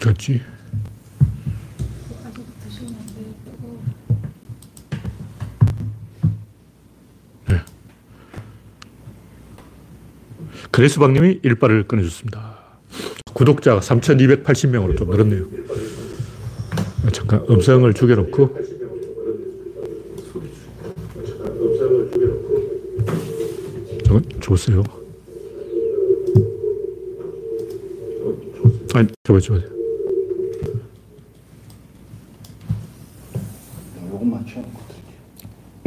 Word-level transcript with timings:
어떻지? 0.00 0.40
네. 7.48 7.56
그레스방님이 10.70 11.40
일발을 11.42 11.86
꺼내줬습니다. 11.86 12.58
구독자가 13.34 13.80
3,280명으로 13.80 14.96
좀 14.96 15.10
늘었네요. 15.10 15.44
잠깐 17.12 17.44
음성을 17.50 17.92
죽여놓고 17.92 18.44
어, 24.10 24.20
좋았어요. 24.40 24.82
아니, 28.94 29.06
저거, 29.22 29.38
저거. 29.38 29.60
요것만 34.20 34.46
치워놓고 34.46 34.80
드릴게요. 34.88 35.20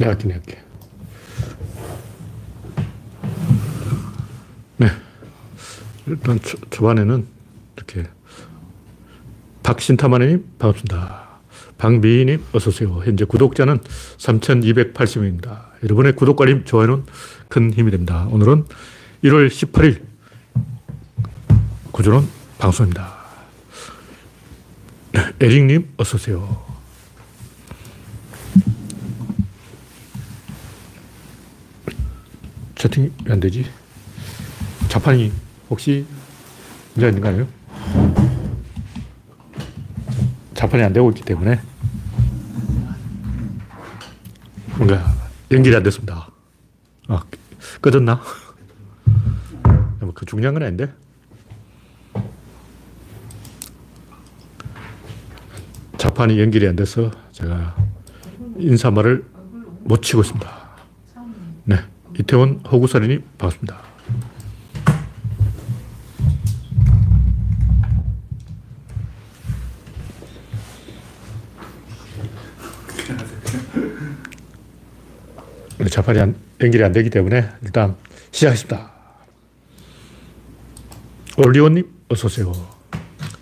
내가 0.03 0.17
내가 0.17 0.33
할게. 0.33 0.61
네. 4.77 4.87
일단 6.07 6.39
초, 6.41 6.57
초반에는 6.69 7.25
이렇게 7.77 8.07
박신타마님 9.63 10.45
반갑습니다. 10.59 11.23
박미희님 11.77 12.43
어서오세요. 12.53 13.01
현재 13.05 13.25
구독자는 13.25 13.79
3,280명입니다. 14.17 15.61
여러분의 15.83 16.15
구독과 16.15 16.45
좋아요는 16.65 17.05
큰 17.47 17.73
힘이 17.73 17.91
됩니다. 17.91 18.27
오늘은 18.29 18.65
1월 19.23 19.47
18일 19.47 20.01
구조론 21.91 22.27
방송입니다. 22.57 23.23
에릭님 25.39 25.93
어서오세요. 25.97 26.72
채팅이 32.83 33.11
안 33.29 33.39
되지? 33.39 33.65
자판이 34.89 35.31
혹시 35.69 36.05
문제가 36.93 37.07
있는 37.07 37.21
거 37.21 37.29
아니에요? 37.29 37.47
자판이 40.53 40.83
안 40.83 40.91
되고 40.91 41.09
있기 41.11 41.23
때문에 41.23 41.61
뭔가 44.75 45.15
연결이 45.49 45.73
안 45.73 45.83
됐습니다. 45.83 46.29
아, 47.07 47.23
꺼졌나? 47.81 48.21
뭐그 50.01 50.25
중요한 50.25 50.53
건 50.53 50.63
아닌데. 50.63 50.93
자판이 55.97 56.37
연결이 56.37 56.67
안 56.67 56.75
돼서 56.75 57.11
제가 57.31 57.77
인사말을 58.57 59.25
못 59.85 60.01
치고 60.01 60.21
있습니다. 60.21 60.69
네. 61.63 61.92
이태원 62.19 62.61
허구사리님 62.71 63.23
반갑습니다. 63.37 63.81
자판이 75.89 76.19
안, 76.19 76.35
연결이 76.61 76.83
안 76.83 76.91
되기 76.91 77.09
때문에 77.09 77.49
일단 77.61 77.95
시작했습니다. 78.31 78.91
올리원님 81.37 81.87
어서오세요. 82.09 82.51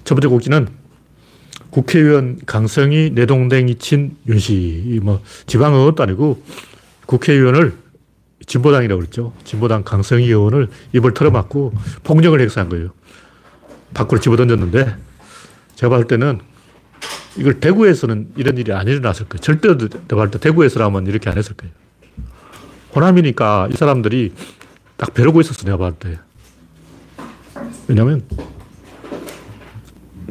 첫 0.03 0.16
번째 0.16 0.27
곡지는 0.27 0.67
국회의원 1.69 2.39
강성이 2.45 3.11
내동댕이 3.11 3.75
친 3.75 4.17
윤씨. 4.27 4.99
뭐 5.02 5.21
지방은 5.45 5.86
것도 5.86 6.04
아니고 6.04 6.43
국회의원을 7.05 7.80
진보당이라고 8.52 9.00
그랬죠. 9.00 9.32
진보당 9.45 9.84
강성희 9.84 10.26
의원을 10.26 10.67
입을 10.94 11.14
털어맞고 11.14 11.73
폭력을 12.04 12.39
행사한 12.39 12.67
거예요. 12.70 12.89
밖으로 13.94 14.20
집어던졌는데 14.20 14.95
제가 15.76 15.89
봤을 15.89 16.08
때는 16.08 16.39
이걸 17.38 17.61
대구에서는 17.61 18.34
이런 18.36 18.58
일이 18.58 18.73
안 18.73 18.88
일어났을 18.88 19.28
거예요. 19.30 19.40
절대 19.42 19.70
내가 19.78 20.16
봤을 20.16 20.32
때 20.32 20.40
대구에서라면 20.40 21.08
이렇게 21.08 21.30
안 21.30 21.38
했을 21.38 21.56
거예요. 21.56 21.73
호남이니까 22.94 23.70
이 23.72 23.78
사람들이 23.78 24.34
딱 24.98 25.14
벼르고 25.14 25.40
있었어, 25.40 25.64
내가 25.64 25.78
봤을 25.78 25.98
때. 25.98 26.20
왜냐면 27.88 28.23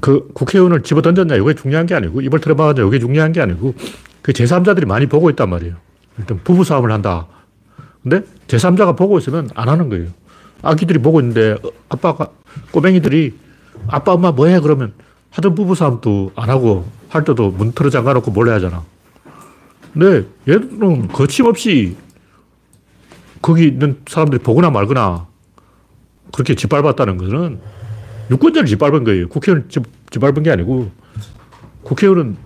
그 0.03 0.29
국회의원을 0.35 0.83
집어 0.83 1.01
던졌냐, 1.01 1.37
이게 1.37 1.55
중요한 1.55 1.87
게 1.87 1.95
아니고, 1.95 2.21
입을 2.21 2.41
털어막았냐, 2.41 2.87
이게 2.87 2.99
중요한 2.99 3.33
게 3.33 3.41
아니고, 3.41 3.75
그 4.23 4.33
제3자들이 4.33 4.87
많이 4.87 5.07
보고 5.07 5.31
있단 5.31 5.49
말이에요. 5.49 5.77
일단 6.19 6.41
부부싸움을 6.45 6.93
한다. 6.93 7.27
근데 8.03 8.23
제3자가 8.47 8.97
보고 8.97 9.19
있으면 9.19 9.51
안 9.55 9.69
하는 9.69 9.89
거예요. 9.89 10.09
아기들이 10.63 10.99
보고 11.01 11.21
있는데 11.21 11.57
아빠가, 11.89 12.29
꼬맹이들이 12.71 13.35
아빠, 13.89 14.13
엄마 14.13 14.33
뭐 14.33 14.47
해? 14.47 14.61
그러면 14.61 14.93
하던 15.31 15.55
부부싸움도 15.55 16.33
안 16.35 16.51
하고 16.51 16.87
할 17.09 17.25
때도 17.25 17.51
문 17.51 17.73
틀어 17.73 17.91
잠가 17.91 18.13
놓고 18.15 18.31
몰래 18.31 18.53
하잖아. 18.53 18.85
근데 19.93 20.27
얘들은 20.49 21.09
거침없이 21.09 21.97
거기 23.43 23.69
있는 23.69 24.01
사람들이 24.07 24.43
보거나 24.43 24.71
말거나 24.71 25.27
그렇게 26.33 26.55
짓밟았다는 26.55 27.17
것은 27.17 27.61
유권자를 28.31 28.69
짓밟은 28.69 29.05
거예요. 29.05 29.29
국회의원을 29.29 29.69
짓밟은 30.11 30.43
게 30.43 30.51
아니고 30.51 30.91
국회의원은 31.83 32.37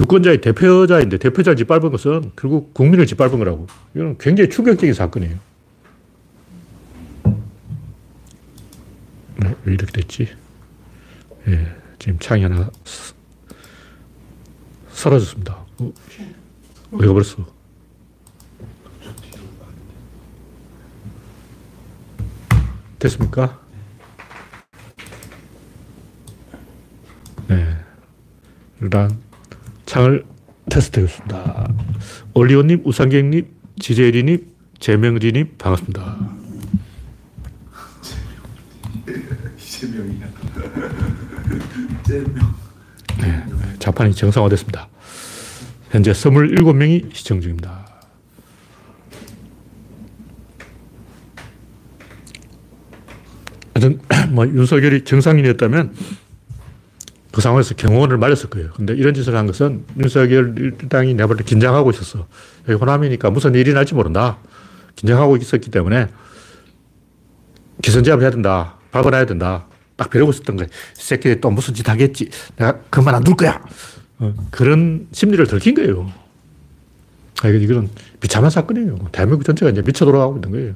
유권자의 0.00 0.40
대표자인데 0.40 1.18
대표자를 1.18 1.56
짓밟은 1.56 1.90
것은 1.90 2.32
결국 2.36 2.72
국민을 2.74 3.06
짓밟은 3.06 3.38
거라고. 3.38 3.66
이건 3.94 4.16
굉장히 4.18 4.48
충격적인 4.48 4.94
사건이에요. 4.94 5.38
네, 9.36 9.54
왜 9.64 9.74
이렇게 9.74 9.92
됐지? 9.92 10.28
예, 11.48 11.76
지금 11.98 12.18
창이 12.18 12.42
하나 12.42 12.70
사라졌습니다. 14.92 15.54
어, 15.78 15.92
왜 16.92 17.06
가버렸어? 17.06 17.46
됐습니까? 22.98 23.60
네. 27.48 27.76
일단 28.80 29.20
창을 29.92 30.24
테스트해봤습니다. 30.70 31.70
올리오님, 32.32 32.80
우상객님, 32.82 33.46
지재리님, 33.78 34.46
재명진님 34.78 35.56
반갑습니다. 35.58 36.30
이재명이야. 39.58 40.28
재명. 42.08 42.54
네, 43.20 43.44
자판이 43.80 44.14
정상화됐습니다. 44.14 44.88
현재 45.90 46.12
27명이 46.12 47.14
시청 47.14 47.42
중입니다. 47.42 47.86
하여튼, 53.74 54.00
뭐, 54.32 54.46
윤석열이 54.46 55.04
정상인이었다면 55.04 55.94
그 57.32 57.40
상황에서 57.40 57.74
경호원을 57.74 58.18
말렸을 58.18 58.50
거예요. 58.50 58.70
근데 58.76 58.92
이런 58.94 59.14
짓을 59.14 59.34
한 59.34 59.46
것은 59.46 59.84
윤석열 59.98 60.54
일당이 60.58 61.14
내가 61.14 61.26
볼때 61.28 61.44
긴장하고 61.44 61.90
있었어. 61.90 62.26
여기 62.68 62.78
호남이니까 62.78 63.30
무슨 63.30 63.54
일이 63.54 63.72
날지 63.72 63.94
모른다. 63.94 64.38
긴장하고 64.96 65.36
있었기 65.38 65.70
때문에 65.70 66.08
기선제압을 67.82 68.22
해야 68.22 68.30
된다. 68.30 68.74
밟아놔야 68.90 69.24
된다. 69.26 69.66
딱 69.96 70.10
벼르고 70.10 70.30
있었던 70.30 70.56
거야. 70.56 70.66
새끼들 70.94 71.40
또 71.40 71.50
무슨 71.50 71.72
짓 71.74 71.88
하겠지. 71.88 72.28
내가 72.56 72.78
그만 72.90 73.14
안 73.14 73.24
둘 73.24 73.34
거야. 73.36 73.62
어, 74.18 74.34
그런 74.50 75.08
심리를 75.12 75.44
들킨 75.46 75.74
거예요. 75.74 76.12
아, 77.42 77.48
이건 77.48 77.88
비참한 78.20 78.50
사건이에요. 78.50 79.08
대한민국 79.10 79.44
전체가 79.44 79.70
이제 79.70 79.80
미쳐 79.82 80.04
돌아가고 80.04 80.36
있는 80.36 80.50
거예요. 80.50 80.74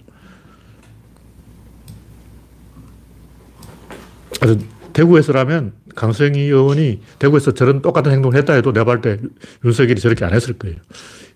아주 4.40 4.58
대구에서라면 4.96 5.74
강성희 5.94 6.40
의원이 6.40 7.02
대구에서 7.18 7.52
저런 7.52 7.82
똑같은 7.82 8.12
행동을 8.12 8.34
했다 8.38 8.54
해도 8.54 8.72
내가 8.72 8.84
볼때 8.84 9.18
윤석열이 9.62 10.00
저렇게 10.00 10.24
안 10.24 10.32
했을 10.32 10.54
거예요. 10.54 10.76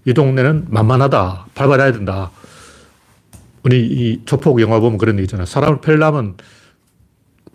이 0.07 0.15
동네는 0.15 0.69
만만하다. 0.71 1.49
밟아놔야 1.55 1.93
된다. 1.93 2.31
우리 3.63 3.87
이 3.87 4.23
조폭 4.25 4.63
영화 4.63 4.81
보면 4.81 4.97
그런 4.97 5.17
얘기 5.17 5.25
있잖아. 5.25 5.45
사람을 5.45 5.83
패려면 5.83 6.37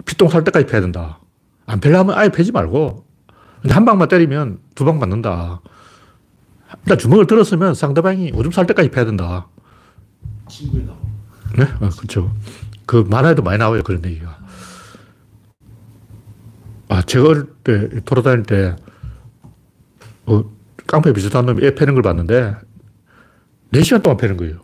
피똥 0.06 0.30
살 0.30 0.44
때까지 0.44 0.68
패야 0.68 0.80
된다. 0.82 1.18
안 1.66 1.80
패려면 1.80 2.16
아예 2.16 2.30
패지 2.30 2.52
말고. 2.52 3.04
근데 3.64 3.74
한 3.74 3.84
방만 3.84 4.08
때리면 4.08 4.60
두 4.76 4.86
방 4.86 5.00
맞는다. 5.00 5.62
일단 6.84 7.00
주먹을 7.00 7.26
들었으면 7.26 7.74
상대방이 7.74 8.32
오줌 8.36 8.52
살 8.52 8.68
때까지 8.68 8.90
패야 8.92 9.06
된다. 9.06 9.48
친구에 10.50 10.84
나와. 10.86 10.98
네? 11.58 11.64
아, 11.84 11.90
그렇죠. 11.98 12.32
그 12.86 13.04
만화에도 13.10 13.42
많이 13.42 13.58
나와요. 13.58 13.82
그런 13.82 14.06
얘기가. 14.06 14.38
아, 16.90 17.02
제가 17.02 17.30
어릴 17.30 17.46
때 17.64 17.90
돌아다닐 18.06 18.44
때, 18.44 18.76
어, 20.26 20.44
깡패 20.88 21.14
비슷한 21.14 21.46
놈이 21.46 21.66
애 21.66 21.74
패는 21.76 21.94
걸 21.96 22.04
봤는데, 22.04 22.56
4시간 23.72 24.04
동안 24.04 24.18
패는 24.18 24.38
거예요. 24.38 24.60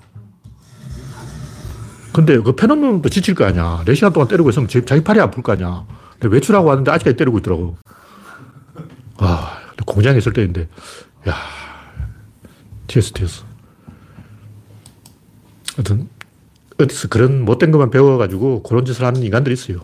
근데 2.13 2.37
그 2.39 2.53
패는 2.55 2.79
놈도 2.81 3.09
지칠 3.09 3.33
거 3.35 3.45
아니야. 3.45 3.83
4시간 3.85 4.13
동안 4.13 4.27
때리고 4.27 4.49
있으면 4.49 4.67
자- 4.67 4.83
자기 4.85 5.01
팔이 5.03 5.19
아플 5.19 5.41
거 5.41 5.53
아니야. 5.53 5.85
근데 6.19 6.35
외출하고 6.35 6.67
왔는데 6.67 6.91
아직까지 6.91 7.17
때리고 7.17 7.37
있더라고. 7.39 7.77
와, 9.19 9.57
공장에 9.85 10.17
있을 10.17 10.33
때인데, 10.33 10.67
야 11.27 11.33
TST였어. 12.87 13.45
하여튼, 15.77 16.09
어디서 16.79 17.07
그런 17.07 17.45
못된 17.45 17.71
것만 17.71 17.89
배워가지고 17.91 18.63
그런 18.63 18.83
짓을 18.85 19.05
하는 19.05 19.23
인간들이 19.23 19.53
있어요. 19.53 19.79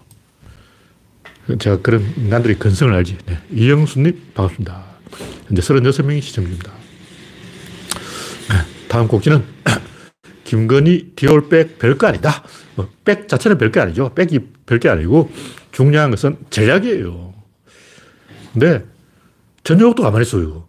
제가 1.59 1.81
그런 1.81 2.01
인간들의 2.17 2.59
근성을 2.59 2.94
알지. 2.94 3.17
네. 3.25 3.39
이영수님, 3.51 4.31
반갑습니다. 4.33 4.83
현재 5.47 5.61
36명이 5.61 6.21
시청 6.21 6.44
중입니다. 6.44 6.71
네. 8.49 8.88
다음 8.89 9.07
곡지는 9.07 9.44
김건희 10.44 11.13
디올백 11.15 11.79
별거 11.79 12.07
아니다. 12.07 12.44
뭐, 12.75 12.89
백 13.05 13.29
자체는 13.29 13.57
별거 13.57 13.81
아니죠. 13.81 14.13
백이 14.13 14.39
별게 14.65 14.89
아니고 14.89 15.31
중요한 15.71 16.11
것은 16.11 16.38
전략이에요. 16.49 17.33
근데 18.51 18.85
전역도 19.63 20.03
가만히 20.03 20.23
있어요. 20.23 20.67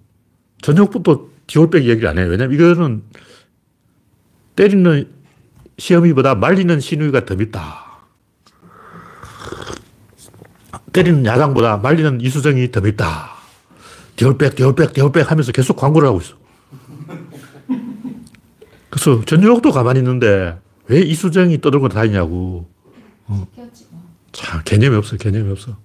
전역부터 0.63 1.29
디올백 1.47 1.85
얘기를 1.85 2.09
안 2.09 2.19
해요. 2.19 2.29
왜냐면 2.29 2.55
이거는 2.55 3.03
때리는 4.55 5.09
시험이보다 5.79 6.35
말리는 6.35 6.79
신우이가 6.79 7.25
더 7.25 7.35
밉다. 7.35 7.88
때리는 10.93 11.25
야당보다 11.27 11.79
말리는 11.79 12.21
이수정이 12.21 12.71
더 12.71 12.81
밉다. 12.81 13.31
디올백, 14.17 14.57
디올백, 14.57 14.93
디올백 14.93 15.31
하면서 15.31 15.53
계속 15.53 15.77
광고를 15.77 16.09
하고 16.09 16.21
있어. 16.21 16.35
그래서 18.91 19.25
전여옥도 19.25 19.71
가만히 19.71 20.01
있는데 20.01 20.59
왜 20.87 21.01
이수정이 21.01 21.61
떠들고 21.61 21.89
다니냐고. 21.89 22.69
뭐. 23.27 23.47
참, 24.33 24.61
개념이 24.65 24.97
없어, 24.97 25.17
개념이 25.17 25.51
없어. 25.53 25.77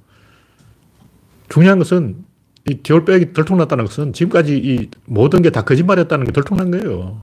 중요한 1.49 1.77
것은 1.79 2.23
이 2.69 2.75
디올백이 2.75 3.33
들통났다는 3.33 3.85
것은 3.85 4.13
지금까지 4.13 4.57
이 4.57 4.89
모든 5.05 5.41
게 5.41 5.49
다 5.49 5.63
거짓말이었다는 5.63 6.25
게 6.25 6.31
들통난 6.31 6.71
거예요. 6.71 7.21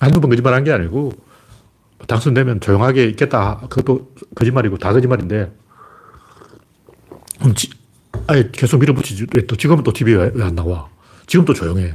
한두 0.00 0.20
번 0.20 0.30
거짓말 0.30 0.52
한 0.54 0.64
게 0.64 0.70
아니고 0.72 1.12
당선되면 2.06 2.60
조용하게 2.60 3.06
있겠다. 3.06 3.60
그것도 3.70 4.12
거짓말이고 4.34 4.76
다 4.76 4.92
거짓말인데 4.92 5.50
지, 7.54 7.70
아예 8.26 8.48
계속 8.52 8.78
밀어붙이지. 8.78 9.26
왜 9.36 9.46
또 9.46 9.56
지금은 9.56 9.82
또 9.84 9.92
TV에 9.92 10.30
왜 10.34 10.42
안 10.44 10.54
나와? 10.54 10.88
지금 11.26 11.44
또 11.44 11.52
조용해. 11.54 11.94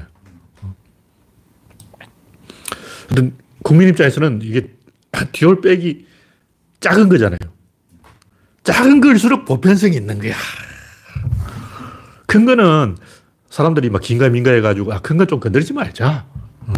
하여튼 3.07 3.33
국민 3.63 3.89
입장에서는 3.89 4.41
이게 4.43 4.73
디올 5.31 5.61
백이 5.61 6.05
작은 6.79 7.09
거잖아요. 7.09 7.37
작은 8.63 9.01
걸수록 9.01 9.45
보편성이 9.45 9.95
있는 9.95 10.19
거야. 10.19 10.35
큰 12.27 12.45
거는 12.45 12.97
사람들이 13.49 13.89
막 13.89 14.01
긴가민가 14.01 14.51
해가지고, 14.51 14.93
아, 14.93 14.99
큰 15.01 15.17
건 15.17 15.27
좀 15.27 15.39
건드리지 15.39 15.73
말자. 15.73 16.27
어. 16.67 16.73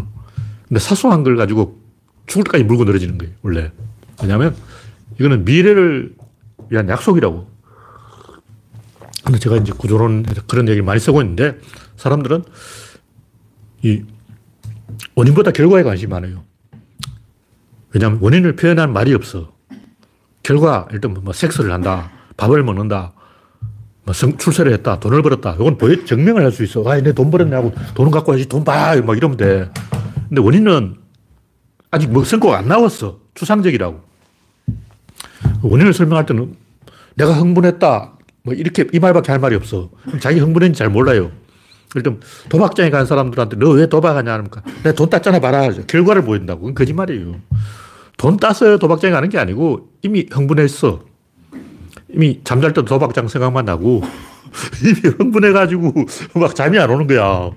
근데 0.68 0.80
사소한 0.80 1.24
걸 1.24 1.36
가지고 1.36 1.82
죽을 2.28 2.46
때까지 2.46 2.64
물고 2.64 2.86
늘어지는 2.86 3.18
거예요, 3.18 3.34
원래. 3.42 3.72
왜냐면, 4.22 4.56
이거는 5.20 5.44
미래를 5.44 6.16
위한 6.70 6.88
약속이라고. 6.88 7.52
근데 9.24 9.40
제가 9.40 9.58
이제 9.58 9.72
구조론 9.78 10.24
그런 10.48 10.68
얘기를 10.68 10.84
많이 10.84 11.00
쓰고 11.00 11.22
있는데, 11.22 11.58
사람들은 11.98 12.44
이 13.84 14.04
원인보다 15.16 15.52
결과에 15.52 15.84
관심이 15.84 16.10
많아요. 16.12 16.44
왜냐하면 17.94 18.20
원인을 18.22 18.56
표현한 18.56 18.94
말이 18.94 19.14
없어. 19.14 19.52
결과, 20.44 20.88
일단 20.92 21.14
뭐 21.14 21.34
섹스를 21.34 21.72
한다, 21.72 22.10
밥을 22.38 22.64
먹는다, 22.64 23.14
뭐 24.04 24.14
성, 24.14 24.38
출세를 24.38 24.74
했다, 24.74 25.00
돈을 25.00 25.22
벌었다. 25.22 25.54
이건 25.56 25.78
보여, 25.78 26.04
증명을 26.04 26.44
할 26.44 26.52
수 26.52 26.64
있어. 26.64 26.84
아, 26.90 27.00
내 27.00 27.14
돈 27.14 27.30
벌었냐고, 27.30 27.74
돈은 27.94 28.12
갖고 28.12 28.32
와야지, 28.32 28.50
돈 28.50 28.64
봐! 28.64 28.96
막 29.02 29.16
이러면 29.18 29.38
돼. 29.38 29.70
근데 30.30 30.42
원인은 30.42 30.96
아직 31.92 32.10
뭐 32.10 32.24
성과가 32.24 32.58
안 32.60 32.68
나왔어. 32.68 33.20
추상적이라고. 33.36 34.02
원인을 35.62 35.94
설명할 35.94 36.26
때는 36.26 36.56
내가 37.16 37.34
흥분했다. 37.34 38.14
뭐 38.44 38.54
이렇게 38.54 38.88
이 38.92 39.00
말밖에 39.00 39.32
할 39.32 39.40
말이 39.40 39.56
없어. 39.56 39.90
자기 40.20 40.40
흥분했는지 40.40 40.78
잘 40.80 40.90
몰라요. 40.90 41.32
일단 41.96 42.20
도박장에 42.50 42.90
간 42.90 43.06
사람들한테 43.06 43.58
너 43.58 43.72
왜 43.72 43.88
도박하냐 43.88 44.34
하니까 44.34 44.62
내가 44.84 44.94
돈 44.94 45.10
땄잖아 45.10 45.40
봐라. 45.40 45.70
결과를 45.88 46.24
보인다고. 46.24 46.62
그건 46.62 46.74
거짓말이에요. 46.76 47.36
돈 48.18 48.38
따서 48.38 48.78
도박장에 48.78 49.12
가는 49.14 49.30
게 49.30 49.38
아니고 49.38 49.90
이미 50.02 50.28
흥분했어. 50.32 51.04
이미 52.10 52.42
잠잘 52.44 52.74
때도 52.74 52.86
도박장 52.86 53.28
생각만 53.28 53.66
나고 53.66 54.02
이미 54.84 55.14
흥분해가지고 55.18 55.94
막 56.36 56.56
잠이 56.56 56.78
안 56.80 56.90
오는 56.90 57.08
거야. 57.08 57.52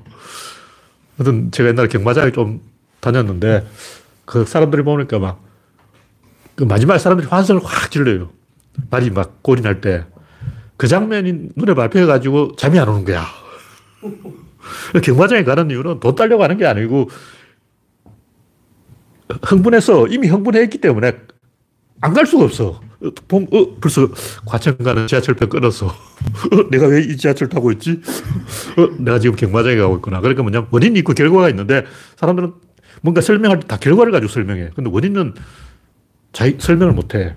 하여튼 1.17 1.51
제가 1.51 1.69
옛날에 1.71 1.89
경마장에 1.89 2.33
좀 2.33 2.61
다녔는데 3.01 3.67
그 4.25 4.45
사람들이 4.45 4.83
보니까 4.83 5.19
막 5.19 5.45
그 6.57 6.63
마지막에 6.63 6.99
사람들이 7.01 7.29
환성을 7.29 7.61
확 7.65 7.91
질러요. 7.91 8.31
말이 8.91 9.11
막 9.11 9.43
골이 9.43 9.61
날 9.61 9.81
때. 9.81 10.05
그 10.77 10.89
장면이 10.89 11.51
눈에 11.57 11.75
밟혀가지고 11.75 12.57
잠이 12.57 12.79
안 12.79 12.89
오는 12.89 13.05
거야. 13.05 13.25
경마장에 15.03 15.45
가는 15.45 15.71
이유는 15.71 16.01
돈 16.01 16.15
따려고 16.15 16.43
하는 16.43 16.57
게 16.59 16.67
아니고 16.67 17.09
흥분해서 19.43 20.09
이미 20.09 20.29
흥분했기 20.29 20.79
때문에 20.79 21.13
안 22.01 22.13
갈 22.13 22.27
수가 22.27 22.45
없어. 22.45 22.81
봄, 23.29 23.47
어, 23.53 23.77
벌써 23.81 24.09
과천 24.47 24.79
가는 24.79 25.07
지하철표 25.07 25.49
끊었어. 25.49 25.87
어, 26.53 26.71
내가 26.71 26.87
왜 26.87 27.03
이 27.03 27.17
지하철 27.17 27.49
타고 27.49 27.71
있지? 27.73 28.01
어, 28.77 28.89
내가 28.99 29.19
지금 29.19 29.37
경마장에 29.37 29.77
가고 29.77 29.97
있구나. 29.97 30.21
그러니까 30.21 30.43
뭐냐 30.43 30.67
원인이 30.71 30.99
있고 31.01 31.13
결과가 31.15 31.49
있는데 31.51 31.85
사람들은 32.17 32.53
뭔가 33.03 33.21
설명할 33.21 33.61
때 33.61 33.67
다 33.67 33.77
결과를 33.79 34.13
가지고 34.13 34.31
설명해. 34.33 34.71
근데 34.75 34.91
원인은 34.91 35.35
자기 36.33 36.57
설명을 36.59 36.93
못 36.95 37.15
해. 37.15 37.37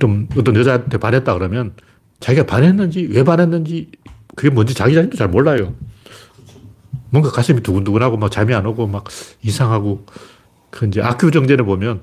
좀 0.00 0.28
어떤 0.36 0.56
여자한테 0.56 0.98
반했다 0.98 1.32
그러면 1.34 1.72
자기가 2.20 2.46
반했는지 2.46 3.08
왜 3.10 3.22
반했는지 3.22 3.90
그게 4.34 4.50
뭔지 4.50 4.74
자기 4.74 4.94
자신도 4.94 5.16
잘 5.16 5.28
몰라요. 5.28 5.74
뭔가 7.10 7.30
가슴이 7.30 7.62
두근두근하고 7.62 8.16
막 8.16 8.30
잠이 8.30 8.54
안 8.54 8.66
오고 8.66 8.86
막 8.88 9.04
이상하고 9.42 10.04
그 10.70 10.86
이제 10.86 11.00
악규 11.00 11.30
정전에 11.30 11.62
보면 11.62 12.02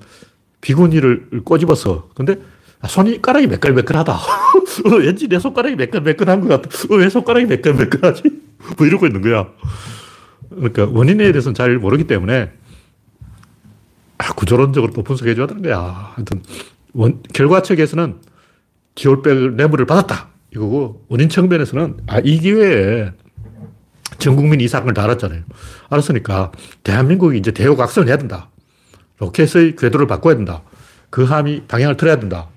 비구니를 0.62 1.44
꼬집었어. 1.44 2.10
근데 2.16 2.38
아, 2.80 2.88
손가락이 2.88 3.48
매끌매끌하다. 3.48 4.14
어, 4.86 4.96
왠지 4.98 5.28
내 5.28 5.40
손가락이 5.40 5.76
매끌매끌한 5.76 6.42
것 6.42 6.48
같아. 6.48 6.70
어, 6.90 6.98
왜 6.98 7.10
손가락이 7.10 7.46
매끌매끌하지? 7.46 8.24
뭐 8.78 8.88
이러고 8.88 9.06
있는 9.08 9.22
거야. 9.22 9.48
그러니까 10.50 10.88
원인에 10.92 11.32
대해서는 11.32 11.54
잘 11.54 11.78
모르기 11.78 12.06
때문에 12.06 12.52
아, 14.18 14.34
구조론적으로 14.34 14.94
또 14.94 15.04
분석해 15.04 15.36
줘야 15.36 15.48
되는 15.48 15.62
거야. 15.62 16.14
하여튼 16.16 16.42
원, 16.94 17.22
결과 17.34 17.62
측에서는 17.62 18.22
디올백 18.96 19.56
뇌물을 19.56 19.86
받았다. 19.86 20.30
이거고 20.54 21.06
원인 21.10 21.30
측면에서는 21.30 21.98
아, 22.08 22.20
이 22.20 22.40
기회에 22.40 23.12
전 24.20 24.36
국민이 24.36 24.64
이 24.64 24.68
사건을 24.68 24.94
다 24.94 25.04
알았잖아요. 25.04 25.42
알았으니까 25.90 26.52
대한민국이 26.84 27.38
이제 27.38 27.52
대우각성을 27.52 28.08
해야 28.08 28.18
된다. 28.18 28.50
로켓의 29.18 29.76
궤도를 29.76 30.08
바꿔야 30.08 30.36
된다. 30.36 30.62
그 31.10 31.24
함이 31.24 31.64
방향을 31.68 31.98
틀어야 31.98 32.20
된다. 32.20 32.48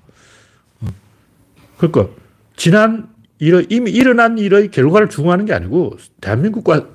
그러니까 1.78 2.08
지난 2.56 3.08
일의, 3.38 3.66
이미 3.68 3.90
일어난 3.90 4.38
일의 4.38 4.70
결과를 4.70 5.08
추구하는 5.08 5.44
게 5.44 5.52
아니고 5.52 5.96
대한민국과 6.20 6.86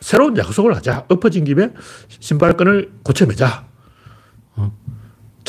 새로운 0.00 0.36
약속을 0.36 0.74
하자. 0.76 1.06
엎어진 1.08 1.44
김에 1.44 1.70
신발끈을 2.20 2.92
고쳐매자. 3.02 3.67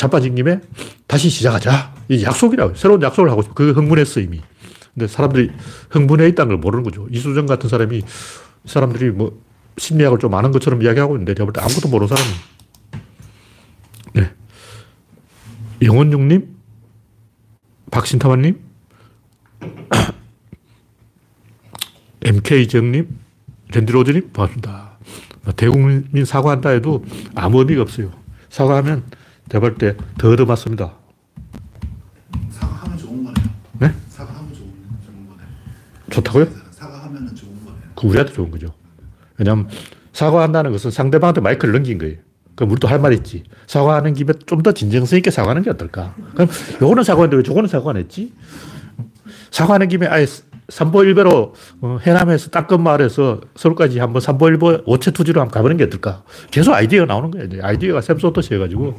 자빠진 0.00 0.34
김에 0.34 0.60
다시 1.06 1.28
시작하자. 1.28 1.94
이 2.08 2.24
약속이라고. 2.24 2.74
새로운 2.74 3.02
약속을 3.02 3.30
하고 3.30 3.42
싶어. 3.42 3.54
그 3.54 3.72
흥분했어, 3.72 4.20
이미. 4.20 4.40
근데 4.94 5.06
사람들이 5.06 5.50
흥분해 5.90 6.26
있다는 6.28 6.48
걸 6.48 6.58
모르는 6.58 6.84
거죠. 6.84 7.06
이수정 7.10 7.46
같은 7.46 7.68
사람이 7.68 8.02
사람들이 8.64 9.10
뭐 9.10 9.40
심리학을 9.76 10.18
좀 10.18 10.34
아는 10.34 10.50
것처럼 10.52 10.82
이야기하고 10.82 11.14
있는데 11.16 11.34
제가 11.34 11.44
볼 11.44 11.52
때 11.52 11.60
아무것도 11.60 11.88
모르는 11.88 12.08
사람이. 12.08 12.28
네. 14.14 14.32
영원용님, 15.82 16.48
박신타만님, 17.90 18.58
MK정님, 22.22 23.18
랜드로즈님, 23.72 24.30
반갑습니다. 24.32 24.90
대국민 25.56 26.24
사과한다 26.24 26.70
해도 26.70 27.04
아무 27.34 27.60
의미가 27.60 27.82
없어요. 27.82 28.10
사과하면 28.50 29.04
내가 29.50 29.60
볼 29.60 29.74
때더 29.74 30.30
얻어맞습니다. 30.30 30.92
사과하면 32.50 32.98
좋은 32.98 33.24
거네요. 33.24 33.46
네? 33.78 33.94
사과하면 34.08 34.54
좋은 34.54 34.70
좋다고요? 36.10 36.46
사과하면 36.70 37.34
좋은 37.34 37.52
거예요. 37.64 37.78
그 37.96 38.06
우리한테 38.06 38.32
좋은 38.32 38.50
거죠. 38.50 38.72
왜냐하면 39.38 39.68
사과한다는 40.12 40.72
것은 40.72 40.90
상대방한테 40.90 41.40
마이크를 41.40 41.72
넘긴 41.74 41.98
거예요. 41.98 42.16
그럼 42.54 42.70
우리도 42.72 42.88
할 42.88 42.98
말 43.00 43.12
있지. 43.14 43.44
사과하는 43.66 44.14
김에 44.14 44.32
좀 44.46 44.62
더 44.62 44.72
진정성 44.72 45.16
있게 45.18 45.30
사과하는 45.30 45.62
게 45.62 45.70
어떨까? 45.70 46.14
그럼 46.34 46.48
요거는 46.82 47.02
사과했는데 47.04 47.36
왜 47.38 47.42
저거는 47.42 47.68
사과 47.68 47.90
안 47.90 47.96
했지? 47.96 48.32
사과하는 49.50 49.88
김에 49.88 50.06
아예 50.06 50.26
삼보일배로 50.70 51.54
어, 51.82 51.98
해남에서 52.06 52.50
땅끝마을에서 52.50 53.40
서울까지 53.56 53.98
한번 53.98 54.20
삼보일보 54.20 54.82
오체 54.86 55.10
투지로 55.10 55.40
한번 55.40 55.52
가보는 55.52 55.76
게 55.76 55.84
어떨까? 55.84 56.22
계속 56.50 56.72
아이디어가 56.72 57.06
나오는 57.06 57.30
거예요. 57.30 57.48
아이디어가 57.62 58.00
샘소토시 58.00 58.54
해가지고. 58.54 58.94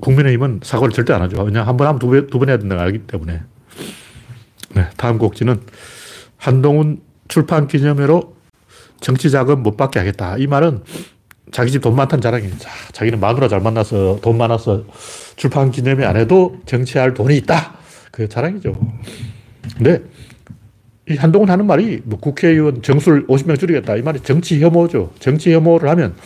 국민의힘은 0.00 0.60
사과를 0.62 0.92
절대 0.92 1.12
안 1.12 1.22
하죠. 1.22 1.40
왜냐 1.42 1.62
한번 1.62 1.86
하면 1.86 1.98
두 1.98 2.08
번, 2.08 2.26
두 2.26 2.38
번 2.38 2.48
해야 2.48 2.58
된다는 2.58 2.78
걸 2.78 2.86
알기 2.86 3.06
때문에. 3.06 3.42
네, 4.74 4.88
다음 4.96 5.18
곡지는 5.18 5.60
한동훈 6.36 7.00
출판 7.28 7.66
기념회로 7.66 8.34
정치 9.00 9.30
자금 9.30 9.62
못 9.62 9.76
받게 9.76 9.98
하겠다. 9.98 10.36
이 10.38 10.46
말은 10.46 10.82
자기 11.52 11.70
집 11.70 11.80
돈 11.80 11.94
많다는 11.94 12.20
자랑이에요. 12.20 12.58
자, 12.58 12.70
자기는 12.92 13.20
마누라 13.20 13.48
잘 13.48 13.60
만나서 13.60 14.18
돈 14.20 14.36
많아서 14.36 14.84
출판 15.36 15.70
기념회 15.70 16.04
안 16.04 16.16
해도 16.16 16.56
정치할 16.66 17.14
돈이 17.14 17.36
있다. 17.38 17.74
그 18.16 18.26
자랑이죠. 18.30 18.72
근데 19.76 20.02
이 21.06 21.16
한동훈 21.16 21.50
하는 21.50 21.66
말이 21.66 22.00
뭐 22.02 22.18
국회의원 22.18 22.80
정수를 22.80 23.26
50명 23.26 23.60
줄이겠다. 23.60 23.96
이 23.96 24.00
말이 24.00 24.20
정치 24.20 24.58
혐오죠. 24.58 25.12
정치 25.18 25.52
혐오를 25.52 25.90
하면 25.90 26.16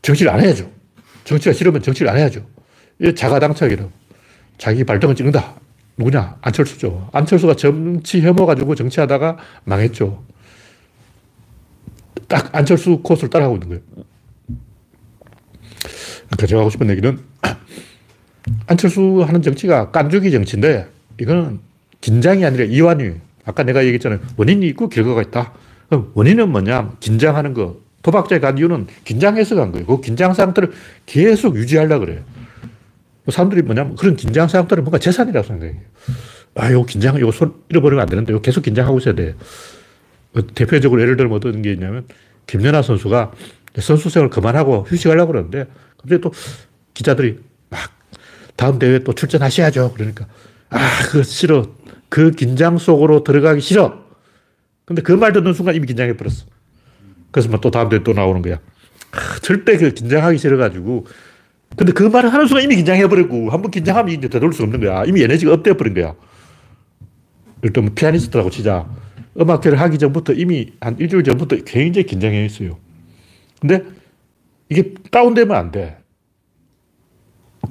정치를 0.00 0.32
안 0.32 0.40
해야죠. 0.40 0.72
정치가 1.24 1.52
싫으면 1.52 1.82
정치를 1.82 2.10
안 2.10 2.16
해야죠. 2.16 2.42
이 3.02 3.14
자가당착이라고. 3.14 3.90
자기 4.56 4.82
발등을 4.82 5.14
찍는다. 5.14 5.60
누구냐? 5.98 6.38
안철수죠. 6.40 7.10
안철수가 7.12 7.56
정치 7.56 8.22
혐오 8.22 8.46
가지고 8.46 8.74
정치하다가 8.74 9.36
망했죠. 9.64 10.24
딱 12.28 12.54
안철수 12.54 13.00
코스를 13.02 13.28
따라가고 13.28 13.56
있는 13.56 13.68
거예요. 13.68 13.82
그러니까 16.28 16.46
제가 16.46 16.62
하고 16.62 16.70
싶은 16.70 16.88
얘기는 16.88 17.27
안철수 18.66 19.22
하는 19.26 19.42
정치가 19.42 19.90
깐죽이 19.90 20.30
정치인데 20.30 20.86
이거는 21.20 21.60
긴장이 22.00 22.44
아니라 22.44 22.64
이완이 22.64 23.12
아까 23.44 23.62
내가 23.62 23.82
얘기했잖아요. 23.82 24.20
원인이 24.36 24.66
있고 24.68 24.88
결과가 24.88 25.22
있다. 25.22 25.52
그럼 25.88 26.10
원인은 26.14 26.50
뭐냐? 26.50 26.92
긴장하는 27.00 27.54
거. 27.54 27.76
도박자에 28.02 28.38
간 28.38 28.58
이유는 28.58 28.86
긴장해서 29.04 29.56
간 29.56 29.72
거예요. 29.72 29.86
그 29.86 30.00
긴장 30.00 30.32
상태를 30.32 30.72
계속 31.04 31.56
유지하려고 31.56 32.06
그래요. 32.06 32.22
사람들이 33.28 33.62
뭐냐면 33.62 33.96
그런 33.96 34.16
긴장 34.16 34.48
상태를 34.48 34.82
뭔가 34.82 34.98
재산이라고 34.98 35.46
생각해요. 35.46 35.76
아, 36.54 36.72
요 36.72 36.84
긴장, 36.84 37.20
요손 37.20 37.54
잃어버리면 37.68 38.02
안 38.02 38.08
되는데, 38.08 38.32
요 38.32 38.40
계속 38.40 38.62
긴장하고 38.62 38.98
있어야 38.98 39.14
돼. 39.14 39.34
그 40.32 40.46
대표적으로 40.46 41.00
예를 41.00 41.16
들면 41.16 41.36
어떤 41.36 41.62
게 41.62 41.72
있냐면, 41.72 42.06
김연아 42.46 42.82
선수가 42.82 43.32
선수 43.78 44.10
생활 44.10 44.28
그만하고 44.30 44.84
휴식하려고 44.88 45.32
그러는데, 45.32 45.66
갑자기 45.98 46.20
또 46.20 46.32
기자들이 46.94 47.32
막, 47.32 47.47
다음 48.58 48.78
대회 48.80 48.98
또 48.98 49.12
출전하셔야죠. 49.14 49.92
그러니까, 49.94 50.26
아, 50.70 50.78
그거 51.06 51.22
싫어. 51.22 51.70
그 52.08 52.32
긴장 52.32 52.76
속으로 52.78 53.22
들어가기 53.22 53.60
싫어. 53.60 54.04
근데 54.84 55.00
그 55.02 55.12
말 55.16 55.32
듣는 55.32 55.52
순간 55.54 55.74
이미 55.76 55.86
긴장해 55.86 56.16
버렸어. 56.16 56.44
그래서 57.30 57.48
막 57.50 57.60
또 57.60 57.70
다음 57.70 57.88
대회 57.88 58.02
또 58.02 58.12
나오는 58.14 58.42
거야. 58.42 58.56
아, 59.12 59.38
절대 59.42 59.76
그 59.76 59.92
긴장하기 59.94 60.38
싫어가지고, 60.38 61.06
근데 61.76 61.92
그 61.92 62.02
말을 62.02 62.32
하는 62.32 62.46
순간 62.48 62.64
이미 62.64 62.74
긴장해버리고, 62.76 63.50
한 63.50 63.62
번 63.62 63.70
긴장하면 63.70 64.14
이제 64.14 64.28
되돌릴 64.28 64.52
수 64.52 64.62
없는 64.64 64.80
거야. 64.80 65.04
이미 65.04 65.22
에너지가 65.22 65.52
업되어 65.52 65.74
버린 65.76 65.94
거야. 65.94 66.14
일단 67.62 67.84
뭐 67.84 67.92
피아니스트라고 67.94 68.50
치자. 68.50 68.88
음악회를 69.38 69.78
하기 69.80 69.98
전부터 69.98 70.32
이미 70.32 70.72
한 70.80 70.96
일주일 70.98 71.22
전부터 71.22 71.56
굉장히 71.64 72.06
긴장해 72.06 72.44
있어요. 72.44 72.76
근데 73.60 73.84
이게 74.68 74.94
다운되면 75.12 75.56
안 75.56 75.70
돼. 75.70 75.97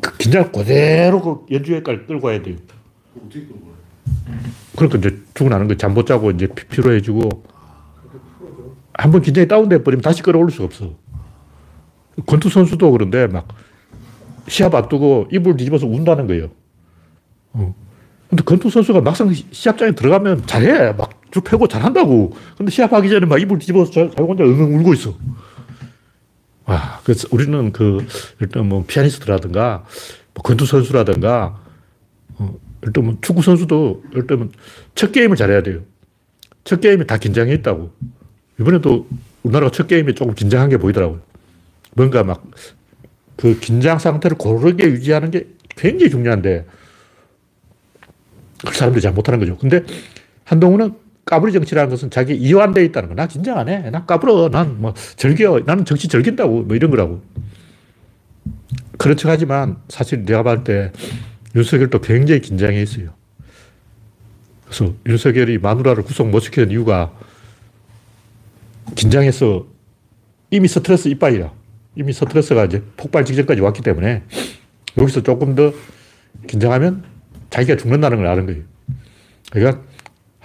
그 0.01 0.17
긴장을 0.17 0.51
그대로 0.51 1.21
그 1.21 1.53
연주회까지 1.53 2.05
끌고 2.07 2.27
와야 2.27 2.41
돼요. 2.41 2.55
어떻게 3.15 3.45
그런 3.45 3.61
거예요? 3.61 3.77
그러니까 4.75 4.97
이제 4.99 5.17
죽어나는 5.33 5.67
거 5.67 5.75
잠 5.75 5.93
못 5.93 6.05
자고 6.05 6.31
이제 6.31 6.47
피- 6.47 6.67
피로해지고 6.67 7.43
한 8.93 9.11
번 9.11 9.21
긴장이 9.21 9.47
다운돼 9.47 9.83
버리면 9.83 10.01
다시 10.01 10.23
끌어올릴 10.23 10.51
수가 10.51 10.65
없어. 10.65 10.93
권투 12.25 12.49
선수도 12.49 12.91
그런데 12.91 13.27
막 13.27 13.47
시합 14.47 14.73
앞두고 14.73 15.27
이불 15.31 15.55
뒤집어서 15.57 15.85
운다는 15.87 16.25
거예요. 16.27 16.49
어. 17.53 17.75
근데 18.29 18.43
권투 18.43 18.69
선수가 18.69 19.01
막상 19.01 19.31
시- 19.33 19.45
시합장에 19.51 19.91
들어가면 19.91 20.47
잘해. 20.47 20.93
막줄 20.93 21.43
펴고 21.43 21.67
잘한다고. 21.67 22.33
근데 22.57 22.71
시합하기 22.71 23.09
전에 23.09 23.25
막 23.25 23.39
이불 23.39 23.59
뒤집어서 23.59 23.91
자- 23.91 24.09
자기 24.09 24.21
혼자 24.23 24.43
응응 24.43 24.79
울고 24.79 24.93
있어. 24.95 25.13
와, 26.67 27.01
그래서 27.03 27.27
우리는 27.31 27.71
그, 27.71 28.05
일단 28.39 28.67
뭐 28.67 28.83
피아니스트라든가, 28.85 29.85
뭐 30.33 30.43
권투 30.43 30.65
선수라든가, 30.65 31.59
어, 32.35 32.55
일단 32.83 33.05
뭐 33.05 33.17
축구 33.21 33.41
선수도 33.41 34.03
일단 34.13 34.51
첫 34.93 35.11
게임을 35.11 35.35
잘해야 35.35 35.63
돼요. 35.63 35.81
첫 36.63 36.79
게임에 36.79 37.05
다 37.05 37.17
긴장해 37.17 37.53
있다고. 37.55 37.91
이번에도 38.59 39.07
우리나라가 39.43 39.71
첫 39.71 39.87
게임에 39.87 40.13
조금 40.13 40.35
긴장한 40.35 40.69
게 40.69 40.77
보이더라고요. 40.77 41.21
뭔가 41.95 42.23
막 42.23 42.43
그 43.37 43.57
긴장 43.59 43.99
상태를 43.99 44.37
고르게 44.37 44.85
유지하는 44.87 45.31
게 45.31 45.47
굉장히 45.69 46.09
중요한데 46.09 46.65
그 48.65 48.73
사람들이 48.73 49.01
잘 49.01 49.13
못하는 49.13 49.39
거죠. 49.39 49.55
근데 49.57 49.83
한동훈은 50.43 50.95
까불이 51.27 51.51
정치라는 51.51 51.89
것은 51.89 52.09
자기 52.09 52.35
이완되어 52.35 52.83
있다는 52.85 53.09
거. 53.09 53.15
나 53.15 53.27
긴장 53.27 53.57
안 53.57 53.67
해. 53.69 53.89
나 53.91 54.05
까불어. 54.05 54.49
난 54.49 54.77
뭐 54.79 54.93
즐겨. 55.17 55.59
나는 55.65 55.83
정치 55.85 56.07
즐긴다고. 56.07 56.63
뭐 56.63 56.75
이런 56.75 56.89
거라고. 56.89 57.21
그런 58.97 59.17
척 59.17 59.29
하지만 59.29 59.77
사실 59.89 60.25
내가 60.25 60.41
봤을 60.41 60.63
때 60.63 60.91
윤석열도 61.55 61.99
굉장히 61.99 62.41
긴장해 62.41 62.81
있어요. 62.81 63.09
그래서 64.65 64.93
윤석열이 65.05 65.59
마누라를 65.59 66.03
구속 66.03 66.29
못 66.29 66.39
시키는 66.39 66.71
이유가 66.71 67.11
긴장해서 68.95 69.67
이미 70.49 70.67
스트레스 70.67 71.09
이빨이야. 71.09 71.51
이미 71.95 72.13
스트레스가 72.13 72.65
이제 72.65 72.81
폭발 72.95 73.25
직전까지 73.25 73.59
왔기 73.61 73.81
때문에 73.81 74.23
여기서 74.97 75.23
조금 75.23 75.55
더 75.55 75.73
긴장하면 76.47 77.03
자기가 77.49 77.75
죽는다는 77.75 78.17
걸 78.17 78.27
아는 78.27 78.45
거예요. 78.45 78.63
그러니까 79.51 79.83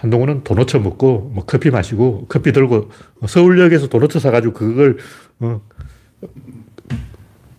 한동훈은 0.03 0.43
도넛 0.43 0.75
먹고 0.81 1.31
뭐 1.33 1.45
커피 1.45 1.69
마시고 1.69 2.25
커피 2.27 2.51
들고 2.51 2.91
서울역에서 3.25 3.87
도넛 3.87 4.11
사가지고 4.11 4.53
그걸 4.53 4.97
어, 5.39 5.61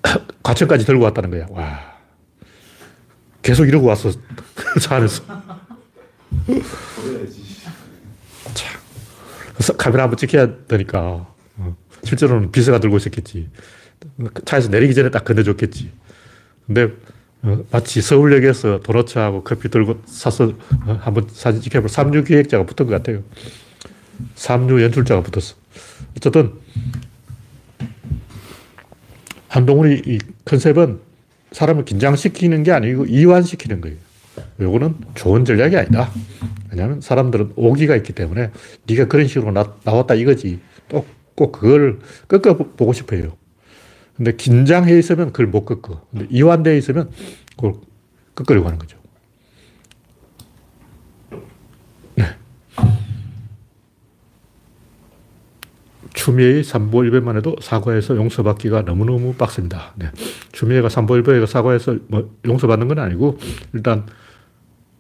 과천까지 0.45 0.85
들고 0.85 1.05
왔다는 1.05 1.31
거야. 1.31 1.47
와. 1.49 1.95
계속 3.41 3.67
이러고 3.67 3.87
왔어. 3.87 4.11
차 4.79 4.97
안에서. 4.97 5.23
그래서 9.55 9.77
카메라 9.79 10.03
한번 10.03 10.19
찍혀야 10.19 10.67
되니까. 10.67 11.27
어, 11.57 11.77
실제로는 12.03 12.53
비서가 12.53 12.79
들고 12.79 12.99
있었겠지. 12.99 13.49
차에서 14.45 14.69
내리기 14.69 14.95
전에 14.95 15.11
딱 15.11 15.25
건네줬겠지. 15.25 15.91
근데 16.67 16.83
어, 16.83 16.91
마치 17.71 18.01
서울역에서 18.01 18.81
도너츠하고 18.81 19.45
커피 19.45 19.69
들고 19.69 20.01
사서 20.07 20.53
어, 20.87 20.99
한번 21.01 21.27
사진 21.31 21.61
찍혀볼 21.61 21.89
삼류 21.89 22.25
기획자가 22.25 22.65
붙은 22.65 22.87
것 22.87 22.93
같아요. 22.93 23.23
삼류 24.35 24.83
연출자가 24.83 25.23
붙었어. 25.23 25.57
어쨌든 26.17 26.53
한동훈이 29.49 30.03
이 30.07 30.19
컨셉은 30.45 31.01
사람을 31.53 31.85
긴장시키는 31.85 32.63
게 32.63 32.73
아니고 32.73 33.05
이완시키는 33.07 33.81
거예요. 33.81 33.97
요거는 34.61 34.97
좋은 35.15 35.45
전략이 35.45 35.77
아니다. 35.77 36.11
왜냐하면 36.71 37.01
사람들은 37.01 37.53
오기가 37.55 37.95
있기 37.97 38.13
때문에 38.15 38.51
네가 38.87 39.07
그런 39.07 39.29
식으로 39.29 39.53
나, 39.53 39.75
나왔다 39.85 40.15
이거지. 40.15 40.61
또 40.89 41.05
꼭 41.35 41.53
그걸 41.53 41.99
꺾어보고 42.29 42.93
싶어요. 42.93 43.37
근데 44.17 44.35
긴장해 44.37 44.97
있으면 44.99 45.33
그걸 45.33 45.47
못 45.47 45.65
꺾어. 45.65 46.07
근데 46.11 46.27
이완되어 46.31 46.75
있으면 46.77 47.11
그걸 47.57 47.75
꺾으려고 48.35 48.67
하는 48.67 48.79
거죠. 48.79 48.99
네. 52.15 52.25
추미애의 56.15 56.65
삼보일배만 56.65 57.37
해도 57.37 57.57
사과해서 57.61 58.17
용서받기가 58.17 58.83
너무너무 58.83 59.35
빡습니다. 59.35 59.95
네. 59.97 60.11
추미애가 60.53 60.89
삼보일배가 60.89 61.47
사과해서 61.47 61.97
뭐 62.07 62.37
용서받는 62.45 62.87
건 62.89 63.01
아니고 63.01 63.39
일단 63.73 64.07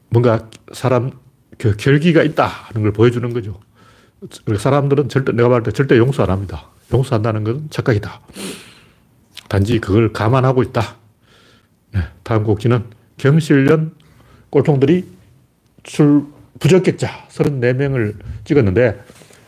뭔가 0.08 0.48
사람 0.72 1.12
그 1.58 1.76
결기가 1.76 2.22
있다 2.24 2.46
하는 2.46 2.82
걸 2.82 2.92
보여주는 2.92 3.32
거죠. 3.32 3.60
사람들은 4.58 5.08
절대 5.08 5.32
내가 5.32 5.48
말할 5.48 5.62
때 5.62 5.70
절대 5.70 5.98
용서 5.98 6.24
안 6.24 6.30
합니다. 6.30 6.70
용서한다는 6.92 7.44
건 7.44 7.66
착각이다. 7.70 8.20
단지 9.48 9.78
그걸 9.78 10.12
감안하고 10.12 10.62
있다. 10.62 10.96
네, 11.92 12.00
다음 12.22 12.44
곡지는 12.44 12.84
경실련 13.16 13.94
꼴통들이 14.50 15.06
출 15.82 16.24
부적격자 16.60 17.28
34명을 17.28 18.16
찍었는데, 18.44 19.04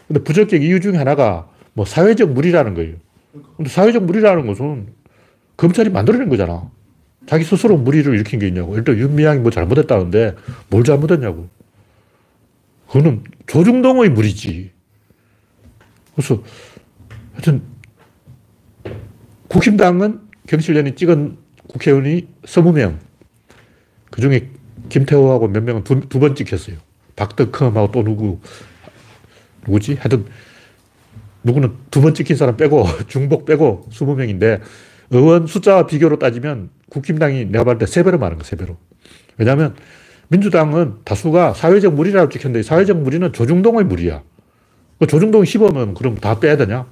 근데 0.09 0.23
부적격 0.23 0.62
이유 0.62 0.81
중에 0.81 0.97
하나가 0.97 1.49
뭐 1.73 1.85
사회적 1.85 2.31
무리라는 2.31 2.75
거예요. 2.75 2.97
근데 3.57 3.71
사회적 3.71 4.05
무리라는 4.05 4.47
것은 4.47 4.88
검찰이 5.57 5.91
만들어낸 5.91 6.29
거잖아. 6.29 6.71
자기 7.26 7.45
스스로 7.45 7.76
무리를 7.76 8.12
일으킨 8.15 8.38
게 8.38 8.49
있냐고. 8.49 8.76
일단 8.76 8.97
윤미향이 8.97 9.41
뭐 9.41 9.50
잘못했다는데 9.50 10.37
뭘 10.69 10.85
잘못했냐고. 10.85 11.49
그거는 12.87 13.25
조중동의 13.47 14.11
무리지. 14.11 14.71
그래서 16.15 16.43
하여튼 17.33 17.62
국힘당은 19.49 20.21
경실련이 20.47 20.95
찍은 20.95 21.37
국회의원이 21.69 22.29
20명. 22.45 22.97
그 24.11 24.21
중에 24.21 24.50
김태호하고 24.88 25.49
몇 25.49 25.62
명은 25.62 25.85
두번 25.85 26.35
찍혔어요. 26.35 26.76
박덕흠하고 27.17 27.91
또 27.93 28.05
누구, 28.05 28.41
누구지? 29.67 29.95
하여튼, 29.95 30.26
누구는 31.43 31.73
두 31.91 32.00
번 32.03 32.15
찍힌 32.15 32.37
사람 32.37 32.57
빼고, 32.57 32.85
중복 33.09 33.47
빼고 33.47 33.88
20명인데, 33.91 34.61
의원 35.11 35.47
숫자와 35.47 35.87
비교로 35.87 36.19
따지면 36.19 36.71
국힘당이 36.91 37.47
내가 37.47 37.65
봤을 37.65 37.79
때 37.79 37.87
세 37.87 38.03
배로 38.03 38.19
많은 38.19 38.38
거, 38.38 38.45
세 38.45 38.57
배로. 38.57 38.76
왜냐하면 39.38 39.75
민주당은 40.29 40.97
다수가 41.05 41.55
사회적 41.55 41.95
무리라고 41.95 42.29
찍혔는데, 42.29 42.62
사회적 42.62 42.99
무리는 42.99 43.33
조중동의 43.33 43.85
무리야. 43.85 44.23
그 44.99 45.07
조중동이 45.07 45.45
15면 45.45 45.95
그럼 45.95 46.17
다 46.17 46.38
빼야 46.41 46.57
되냐? 46.57 46.87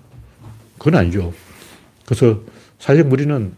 그건 0.79 0.97
아니죠. 0.97 1.33
그래서 2.07 2.41
사회적 2.79 3.07
무리는 3.09 3.53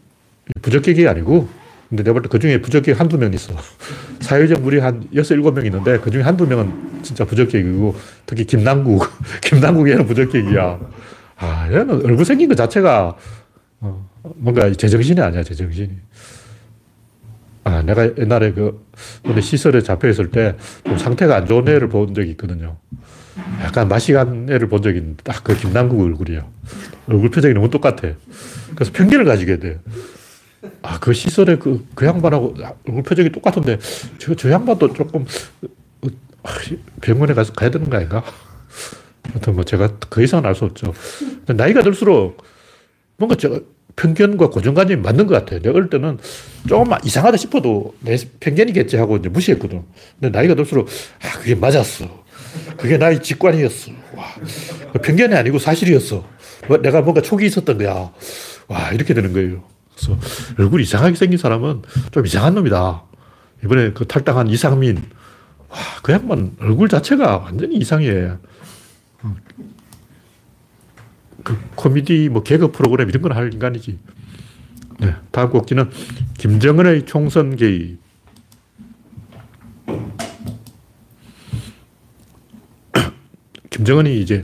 부적격이 0.63 1.09
아니고, 1.09 1.49
근데 1.89 2.03
내가 2.03 2.15
볼 2.15 2.23
때 2.23 2.29
그 2.29 2.39
중에 2.39 2.61
부적격 2.61 2.99
한두 2.99 3.19
명 3.19 3.33
있어. 3.35 3.55
사회적 4.21 4.61
무리 4.63 4.79
한 4.81 5.09
여섯, 5.15 5.35
일곱 5.35 5.53
명 5.55 5.65
있는데 5.67 5.99
그 6.01 6.11
중에 6.11 6.23
한두 6.23 6.47
명은 6.47 7.03
진짜 7.03 7.25
부적격이고 7.25 7.95
특히 8.27 8.45
김남국. 8.45 9.09
김남국 9.43 9.89
얘는 9.89 10.07
부적격이야. 10.07 10.81
아, 11.39 11.69
얘는 11.71 12.05
얼굴 12.05 12.25
생긴 12.25 12.49
것 12.49 12.57
자체가 12.57 13.17
어, 13.81 14.09
뭔가 14.23 14.73
제정신이 14.73 15.21
아니야, 15.21 15.43
제정신이. 15.43 15.91
아, 17.65 17.83
내가 17.83 18.17
옛날에 18.17 18.53
그, 18.53 18.85
근데 19.25 19.41
시설에 19.41 19.81
잡혀 19.83 20.09
있을 20.09 20.31
때 20.31 20.55
좀 20.85 20.99
상태가 20.99 21.37
안 21.37 21.47
좋은 21.47 21.67
애를 21.69 21.89
본 21.89 22.15
적이 22.15 22.31
있거든요. 22.31 22.77
약간 23.63 23.89
맛이 23.89 24.13
간 24.13 24.47
애를 24.51 24.69
본 24.69 24.83
적이 24.83 24.99
있는데 24.99 25.23
딱 25.23 25.43
그 25.45 25.57
김남국 25.57 26.01
얼굴이야. 26.01 26.47
얼굴 27.09 27.31
표정이 27.31 27.55
너무 27.55 27.71
똑같아. 27.71 28.09
그래서 28.75 28.93
편견을 28.93 29.25
가지게 29.25 29.59
돼. 29.59 29.79
아, 30.83 30.99
그 30.99 31.13
시설에 31.13 31.57
그, 31.57 31.87
그 31.95 32.07
양반하고 32.07 32.57
얼굴 32.89 33.03
표정이 33.03 33.31
똑같은데, 33.31 33.79
저, 34.19 34.35
저 34.35 34.51
양반도 34.51 34.93
조금, 34.93 35.25
어, 36.03 36.09
아, 36.43 36.51
병원에 37.01 37.35
가서 37.35 37.53
가야 37.53 37.71
되는 37.71 37.89
거 37.89 37.97
아닌가? 37.99 38.25
하여튼 39.29 39.55
뭐 39.55 39.65
제가 39.65 39.99
그 40.09 40.23
이상은 40.23 40.47
알 40.47 40.55
수 40.55 40.65
없죠. 40.65 40.93
나이가 41.47 41.83
들수록 41.83 42.43
뭔가 43.17 43.37
저 43.37 43.61
편견과 43.97 44.51
고정관념이 44.51 45.01
맞는 45.03 45.27
것 45.27 45.35
같아요. 45.35 45.61
내가 45.61 45.77
어릴 45.77 45.89
때는 45.91 46.19
조금 46.69 46.93
이상하다 47.05 47.37
싶어도 47.37 47.95
내 48.01 48.17
편견이겠지 48.41 48.97
하고 48.97 49.17
이제 49.17 49.29
무시했거든. 49.29 49.83
근데 50.21 50.37
나이가 50.37 50.55
들수록, 50.55 50.89
아, 51.23 51.39
그게 51.39 51.55
맞았어. 51.55 52.26
그게 52.77 52.99
나의 52.99 53.23
직관이었어. 53.23 53.93
와. 54.15 54.25
편견이 55.03 55.35
아니고 55.35 55.59
사실이었어. 55.59 56.27
뭐 56.69 56.79
내가 56.79 57.03
뭔가 57.03 57.21
촉이 57.21 57.47
있었던 57.47 57.79
거야. 57.79 58.11
와, 58.69 58.91
이렇게 58.93 59.15
되는 59.15 59.33
거예요. 59.33 59.65
그래서 59.95 60.19
얼굴이 60.59 60.83
이상하게 60.83 61.15
생긴 61.15 61.39
사람은 61.39 61.83
좀 62.11 62.27
이상한 62.27 62.55
놈이다. 62.55 63.03
이번에 63.65 63.93
그 63.93 64.07
탈당한 64.07 64.49
이상민. 64.49 65.03
와, 65.69 65.77
그 66.03 66.13
양반 66.13 66.57
얼굴 66.61 66.89
자체가 66.89 67.39
완전히 67.39 67.77
이상해. 67.77 68.33
그 71.43 71.57
코미디 71.77 72.29
뭐 72.29 72.43
개그 72.43 72.73
프로그램 72.73 73.09
이런 73.09 73.23
걸할 73.23 73.53
인간이지. 73.53 73.99
네, 74.99 75.15
다음 75.31 75.51
곡지는 75.51 75.91
김정은의 76.39 77.07
총선 77.07 77.55
개입. 77.55 78.06
김정은이 83.77 84.21
이제 84.21 84.43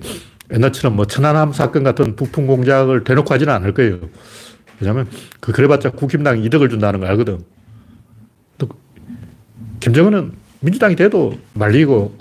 옛날처럼 0.53 0.95
뭐 0.95 1.07
천안함 1.07 1.55
사건 1.55 1.85
같은 1.85 2.16
부품 2.16 2.47
공작을 2.47 3.03
대놓고 3.03 3.33
하지는 3.33 3.55
않을 3.55 3.73
거예요. 3.73 3.99
왜냐면 4.79 5.09
그 5.40 5.53
그래봤자 5.53 5.92
국힘당이 5.92 6.45
이득을 6.45 6.68
준다는 6.68 7.01
걸 7.01 7.09
알거든. 7.09 7.42
또 8.59 8.68
김정은은 9.81 10.33
민주당이 10.61 10.97
돼도 10.97 11.38
말리고 11.55 12.18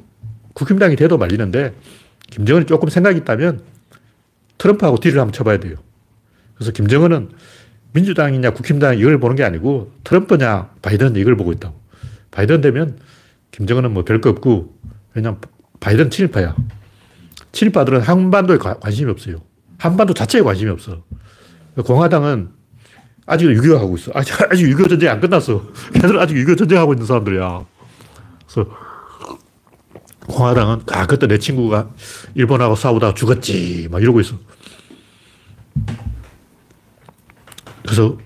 국힘당이 0.54 0.96
돼도 0.96 1.18
말리는데 1.18 1.74
김정은이 2.30 2.66
조금 2.66 2.88
생각이 2.88 3.20
있다면 3.20 3.62
트럼프하고 4.58 4.98
딜을 4.98 5.20
한번 5.20 5.34
쳐봐야 5.34 5.60
돼요. 5.60 5.76
그래서 6.56 6.72
김정은은 6.72 7.30
민주당이냐 7.92 8.52
국힘당 8.52 8.98
이걸 8.98 9.20
보는 9.20 9.36
게 9.36 9.44
아니고 9.44 9.92
트럼프냐 10.06 10.70
바이든 10.82 11.18
이걸 11.18 11.36
보고 11.36 11.52
있다고. 11.52 11.78
바이든 12.32 12.62
되면 12.62 12.98
김정은은 13.52 13.92
뭐 13.92 14.06
별거 14.06 14.30
없고 14.30 14.74
왜냐면 15.14 15.42
바이든 15.82 16.10
친일파야. 16.10 16.56
친일파들은 17.52 18.02
한반도에 18.02 18.58
관심이 18.58 19.12
없어요. 19.12 19.38
한반도 19.78 20.14
자체에 20.14 20.42
관심이 20.42 20.70
없어. 20.72 21.04
공화당은 21.86 22.50
아직 23.26 23.48
6.25 23.48 23.78
하고 23.78 23.96
있어. 23.98 24.12
아직, 24.14 24.34
아직 24.42 24.66
6.25 24.66 24.90
전쟁이 24.90 25.10
안 25.10 25.20
끝났어. 25.20 25.64
걔들은 25.94 26.20
아직 26.20 26.36
6.25 26.36 26.58
전쟁하고 26.58 26.94
있는 26.94 27.06
사람들이야. 27.06 27.66
그래서 28.46 28.70
공화당은, 30.28 30.82
아, 30.92 31.08
그때 31.08 31.28
내 31.28 31.38
친구가 31.38 31.90
일본하고 32.36 32.76
싸우다가 32.76 33.14
죽었지. 33.14 33.88
막 33.92 34.02
이러고 34.02 34.22
있어. 34.22 34.36
그래서, 37.84 38.18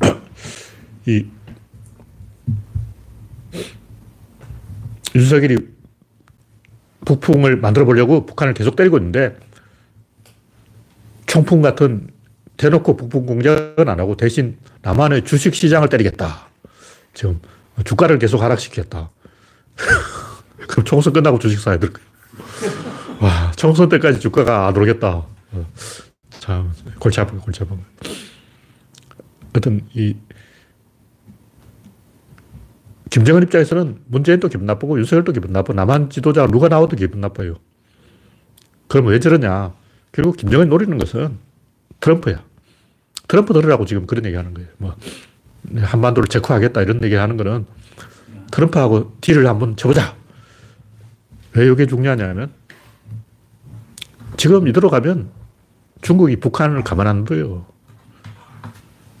이, 1.06 1.26
윤석열이 5.14 5.71
북풍을 7.04 7.56
만들어 7.56 7.84
보려고 7.84 8.26
북한을 8.26 8.54
계속 8.54 8.76
때리고 8.76 8.98
있는데, 8.98 9.36
총풍 11.26 11.62
같은 11.62 12.08
대놓고 12.56 12.96
북풍 12.96 13.26
공작은 13.26 13.88
안 13.88 13.98
하고 13.98 14.16
대신 14.16 14.58
남한의 14.82 15.24
주식 15.24 15.54
시장을 15.54 15.88
때리겠다. 15.88 16.48
지금 17.14 17.40
주가를 17.84 18.18
계속 18.18 18.42
하락시켰다. 18.42 19.10
그럼 20.68 20.84
총선 20.84 21.12
끝나고 21.12 21.38
주식 21.38 21.58
사야 21.58 21.78
될 21.78 21.92
거야. 21.92 22.04
와, 23.20 23.52
총선 23.56 23.88
때까지 23.88 24.20
주가가 24.20 24.68
안 24.68 24.76
오르겠다. 24.76 25.24
참, 26.38 26.72
골치 26.98 27.20
아픈 27.20 27.38
골치 27.38 27.62
아픈 27.62 27.78
하여튼, 29.52 29.86
이, 29.94 30.16
김정은 33.12 33.42
입장에서는 33.42 33.98
문재인도 34.06 34.48
기분 34.48 34.64
나쁘고 34.64 34.98
윤석열도 34.98 35.32
기분 35.32 35.52
나쁘고 35.52 35.74
남한 35.74 36.08
지도자 36.08 36.46
누가 36.46 36.68
나와도 36.68 36.96
기분 36.96 37.20
나빠요. 37.20 37.56
그럼 38.88 39.08
왜 39.08 39.20
저러냐. 39.20 39.74
결국 40.12 40.38
김정은이 40.38 40.70
노리는 40.70 40.96
것은 40.96 41.36
트럼프야. 42.00 42.42
트럼프 43.28 43.52
들으라고 43.52 43.84
지금 43.84 44.06
그런 44.06 44.24
얘기 44.24 44.34
하는 44.34 44.54
거예요. 44.54 44.70
뭐, 44.78 44.96
한반도를 45.76 46.28
제거하겠다 46.28 46.80
이런 46.80 47.04
얘기 47.04 47.14
하는 47.14 47.36
거는 47.36 47.66
트럼프하고 48.50 49.14
딜을 49.20 49.46
한번 49.46 49.76
쳐보자. 49.76 50.16
왜 51.54 51.66
이게 51.70 51.84
중요하냐면 51.84 52.50
지금 54.38 54.66
이대로 54.68 54.88
가면 54.88 55.28
중국이 56.00 56.36
북한을 56.36 56.82
가만 56.82 57.06
안 57.06 57.26
둬요. 57.26 57.66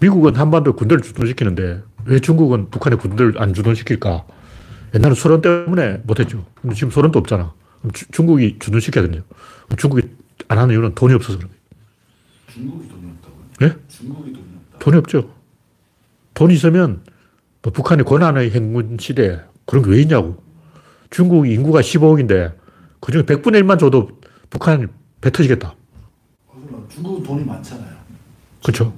미국은 0.00 0.34
한반도 0.34 0.72
군대를 0.72 1.02
주둔시키는데 1.02 1.82
왜 2.04 2.20
중국은 2.20 2.70
북한에 2.70 2.96
군대를 2.96 3.40
안 3.40 3.54
주둔시킬까? 3.54 4.24
옛날에 4.94 5.14
소련 5.14 5.40
때문에 5.40 5.98
못했죠. 6.04 6.44
근데 6.60 6.74
지금 6.74 6.90
소련도 6.90 7.18
없잖아. 7.18 7.54
주, 7.92 8.06
중국이 8.10 8.58
주둔시켜야 8.58 9.06
되냐. 9.08 9.22
중국이 9.76 10.02
안 10.48 10.58
하는 10.58 10.74
이유는 10.74 10.94
돈이 10.94 11.14
없어서 11.14 11.38
그런 11.38 11.50
거예요. 11.50 11.62
중국이 12.52 12.88
돈이 12.88 13.10
없다고요? 13.10 13.44
네? 13.60 13.76
중국이 13.88 14.32
돈이 14.32 14.44
없다. 14.72 14.78
돈이 14.78 14.96
없죠. 14.98 15.30
돈이 16.34 16.54
있으면 16.54 17.02
뭐 17.62 17.72
북한이 17.72 18.02
권한의 18.02 18.50
행군 18.50 18.96
시대 19.00 19.40
그런 19.66 19.84
게 19.84 19.90
왜 19.90 20.02
있냐고. 20.02 20.42
중국 21.10 21.46
인구가 21.46 21.80
15억인데 21.80 22.54
그 23.00 23.12
중에 23.12 23.22
100분의 23.22 23.62
1만 23.62 23.78
줘도 23.78 24.08
북한이 24.50 24.86
배 25.20 25.30
터지겠다. 25.30 25.74
아, 26.48 26.54
중국은 26.88 27.22
돈이 27.22 27.44
많잖아요. 27.44 27.92
그렇죠. 28.62 28.92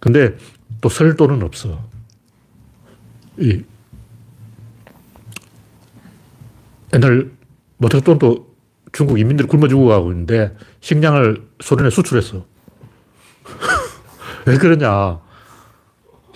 근데 0.00 0.36
또설 0.80 1.16
돈은 1.16 1.42
없어. 1.42 1.78
이 3.38 3.62
옛날 6.94 7.30
모택돈도 7.78 8.54
중국 8.92 9.18
인민들이 9.18 9.46
굶어 9.48 9.68
죽어가고 9.68 10.10
있는데 10.12 10.56
식량을 10.80 11.46
소련에 11.60 11.90
수출했어. 11.90 12.46
왜 14.46 14.56
그러냐. 14.56 15.20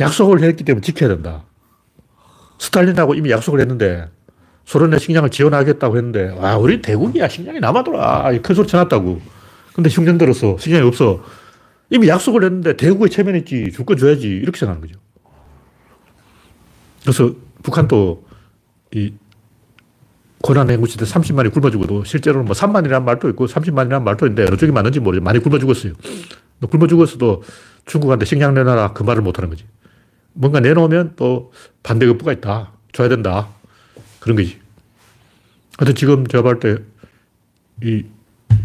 약속을 0.01 0.43
했기 0.43 0.65
때문에 0.65 0.83
지켜야 0.83 1.09
된다. 1.09 1.45
스탈린하고 2.59 3.15
이미 3.15 3.31
약속을 3.31 3.61
했는데 3.61 4.09
소련의 4.65 5.01
식량을 5.01 5.31
지원하겠다고 5.31 5.97
했는데, 5.97 6.29
와, 6.39 6.57
우리 6.57 6.81
대국이야. 6.81 7.29
식량이 7.29 7.59
남아돌아. 7.61 8.31
큰 8.43 8.55
소리 8.55 8.69
쳐놨다고. 8.69 9.21
근데 9.75 9.91
흉년 9.91 10.17
들어서 10.19 10.57
식량이 10.59 10.87
없어. 10.87 11.25
이미 11.89 12.07
약속을 12.09 12.45
했는데 12.45 12.77
대국에 12.77 13.09
체면했지. 13.09 13.73
줄 13.73 13.85
거 13.85 13.97
줘야지. 13.97 14.29
이렇게 14.29 14.59
생각하는 14.61 14.87
거죠. 14.87 15.01
그래서 17.03 17.35
북한도 17.63 18.25
이 18.95 19.13
고난 20.43 20.71
행군 20.71 20.89
시대 20.89 21.05
30만이 21.05 21.53
굶어 21.53 21.71
죽어도 21.71 22.05
실제로는 22.05 22.47
뭐 22.47 22.55
3만이라는 22.55 23.03
말도 23.03 23.29
있고 23.31 23.47
30만이라는 23.47 24.03
말도 24.03 24.27
있는데 24.27 24.47
어느 24.47 24.57
쪽이 24.57 24.73
맞는지 24.73 25.01
모르죠. 25.01 25.23
많이 25.23 25.39
굶어 25.39 25.59
죽었어요. 25.59 25.93
굶어 26.71 26.87
죽었어도 26.87 27.43
중국한테 27.87 28.25
식량 28.25 28.55
내놔라 28.55 28.93
그 28.93 29.03
말을 29.03 29.23
못 29.23 29.39
하는 29.39 29.51
거지. 29.51 29.65
뭔가 30.33 30.61
내놓으면 30.61 31.15
또 31.17 31.53
반대급부가 31.83 32.33
있다. 32.33 32.73
줘야 32.93 33.09
된다. 33.09 33.49
그런 34.21 34.37
거지. 34.37 34.59
하여튼 35.79 35.95
지금 35.95 36.27
제가 36.27 36.43
볼 36.43 36.59
때 36.61 36.77
이 37.83 38.05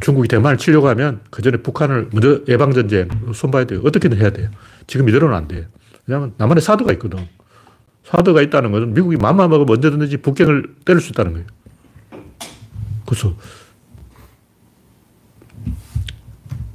중국이 0.01 0.27
대만을 0.27 0.57
치려고 0.57 0.89
하면 0.89 1.21
그 1.29 1.41
전에 1.41 1.57
북한을 1.57 2.09
먼저 2.11 2.41
예방전쟁 2.47 3.07
손봐야 3.33 3.63
돼요. 3.65 3.81
어떻게든 3.85 4.17
해야 4.17 4.29
돼요. 4.29 4.49
지금 4.87 5.07
이대로는 5.07 5.35
안 5.35 5.47
돼요. 5.47 5.63
왜냐하면 6.05 6.33
남한에 6.37 6.59
사드가 6.59 6.91
있거든. 6.93 7.25
사드가 8.05 8.41
있다는 8.41 8.71
것은 8.71 8.93
미국이 8.93 9.17
맘만 9.17 9.49
먹으면 9.49 9.69
언제든지 9.69 10.17
북경을 10.17 10.75
때릴 10.85 11.01
수 11.01 11.09
있다는 11.09 11.33
거예요. 11.33 11.47
그래서 13.05 13.35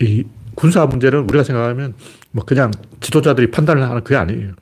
이 0.00 0.24
군사 0.54 0.86
문제는 0.86 1.20
우리가 1.20 1.44
생각하면 1.44 1.94
뭐 2.32 2.44
그냥 2.44 2.70
지도자들이 3.00 3.50
판단을 3.50 3.82
하는 3.82 4.02
그게 4.02 4.16
아니에요. 4.16 4.52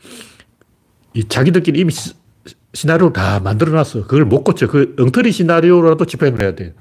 이 1.14 1.24
자기들끼리 1.24 1.80
이미 1.80 1.92
시, 1.92 2.12
시나리오 2.74 3.12
다 3.12 3.40
만들어 3.40 3.72
놨어. 3.72 4.02
그걸 4.02 4.24
못 4.24 4.44
고쳐. 4.44 4.66
그 4.66 4.94
엉터리 4.98 5.32
시나리오라도 5.32 6.04
집행을 6.04 6.42
해야 6.42 6.54
돼요. 6.54 6.72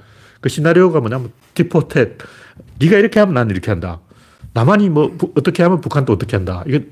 그 0.41 0.50
시나리오가 0.50 1.00
뭐냐면 1.00 1.32
디포텟. 1.56 2.17
네가 2.80 2.97
이렇게 2.97 3.19
하면 3.19 3.34
난 3.36 3.50
이렇게 3.50 3.71
한다. 3.71 4.00
남한이 4.54 4.89
뭐 4.89 5.15
부, 5.17 5.32
어떻게 5.36 5.63
하면 5.63 5.82
북한도 5.82 6.13
어떻게 6.13 6.36
한다. 6.36 6.63
이게 6.67 6.89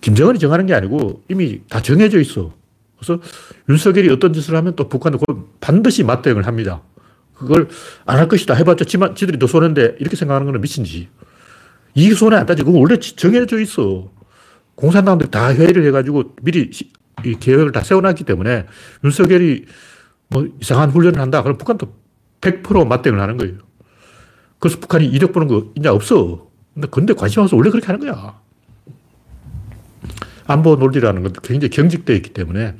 김정은이 0.00 0.38
정하는 0.38 0.66
게 0.66 0.74
아니고 0.74 1.22
이미 1.28 1.60
다 1.68 1.80
정해져 1.80 2.20
있어. 2.20 2.52
그래서 2.98 3.20
윤석열이 3.68 4.10
어떤 4.10 4.32
짓을 4.32 4.56
하면 4.56 4.74
또 4.76 4.88
북한은 4.88 5.18
반드시 5.60 6.02
맞대응을 6.04 6.46
합니다. 6.46 6.82
그걸 7.34 7.68
안 8.06 8.18
할 8.18 8.28
것이다 8.28 8.54
해봤자 8.54 8.84
지만 8.86 9.14
지들이 9.14 9.38
더 9.38 9.46
손해인데 9.46 9.96
이렇게 9.98 10.16
생각하는 10.16 10.46
거는 10.46 10.60
미친 10.60 10.84
짓이. 10.84 11.08
이 11.94 12.10
손해 12.12 12.36
안 12.36 12.46
따지. 12.46 12.62
그거 12.62 12.78
원래 12.78 12.98
정해져 12.98 13.58
있어. 13.60 14.10
공산당들이 14.74 15.30
다 15.30 15.52
회의를 15.54 15.84
해가지고 15.86 16.34
미리 16.42 16.70
이 17.24 17.34
계획을 17.38 17.72
다 17.72 17.80
세워놨기 17.80 18.24
때문에 18.24 18.66
윤석열이 19.04 19.64
뭐 20.28 20.46
이상한 20.60 20.90
훈련을 20.90 21.20
한다. 21.20 21.42
그럼 21.42 21.56
북한도 21.58 21.94
100% 22.40 22.86
맞대응을 22.86 23.20
하는 23.20 23.36
거예요. 23.38 23.54
그래서 24.58 24.78
북한이 24.80 25.06
이득 25.06 25.32
보는 25.32 25.48
거 25.48 25.72
있냐? 25.76 25.92
없어. 25.92 26.48
근데 26.74 26.88
근데 26.90 27.14
관심 27.14 27.42
없어. 27.42 27.56
원래 27.56 27.70
그렇게 27.70 27.86
하는 27.86 28.00
거야. 28.00 28.40
안보 30.46 30.76
논리라는 30.76 31.22
건 31.22 31.32
굉장히 31.42 31.70
경직되어 31.70 32.16
있기 32.16 32.30
때문에 32.30 32.74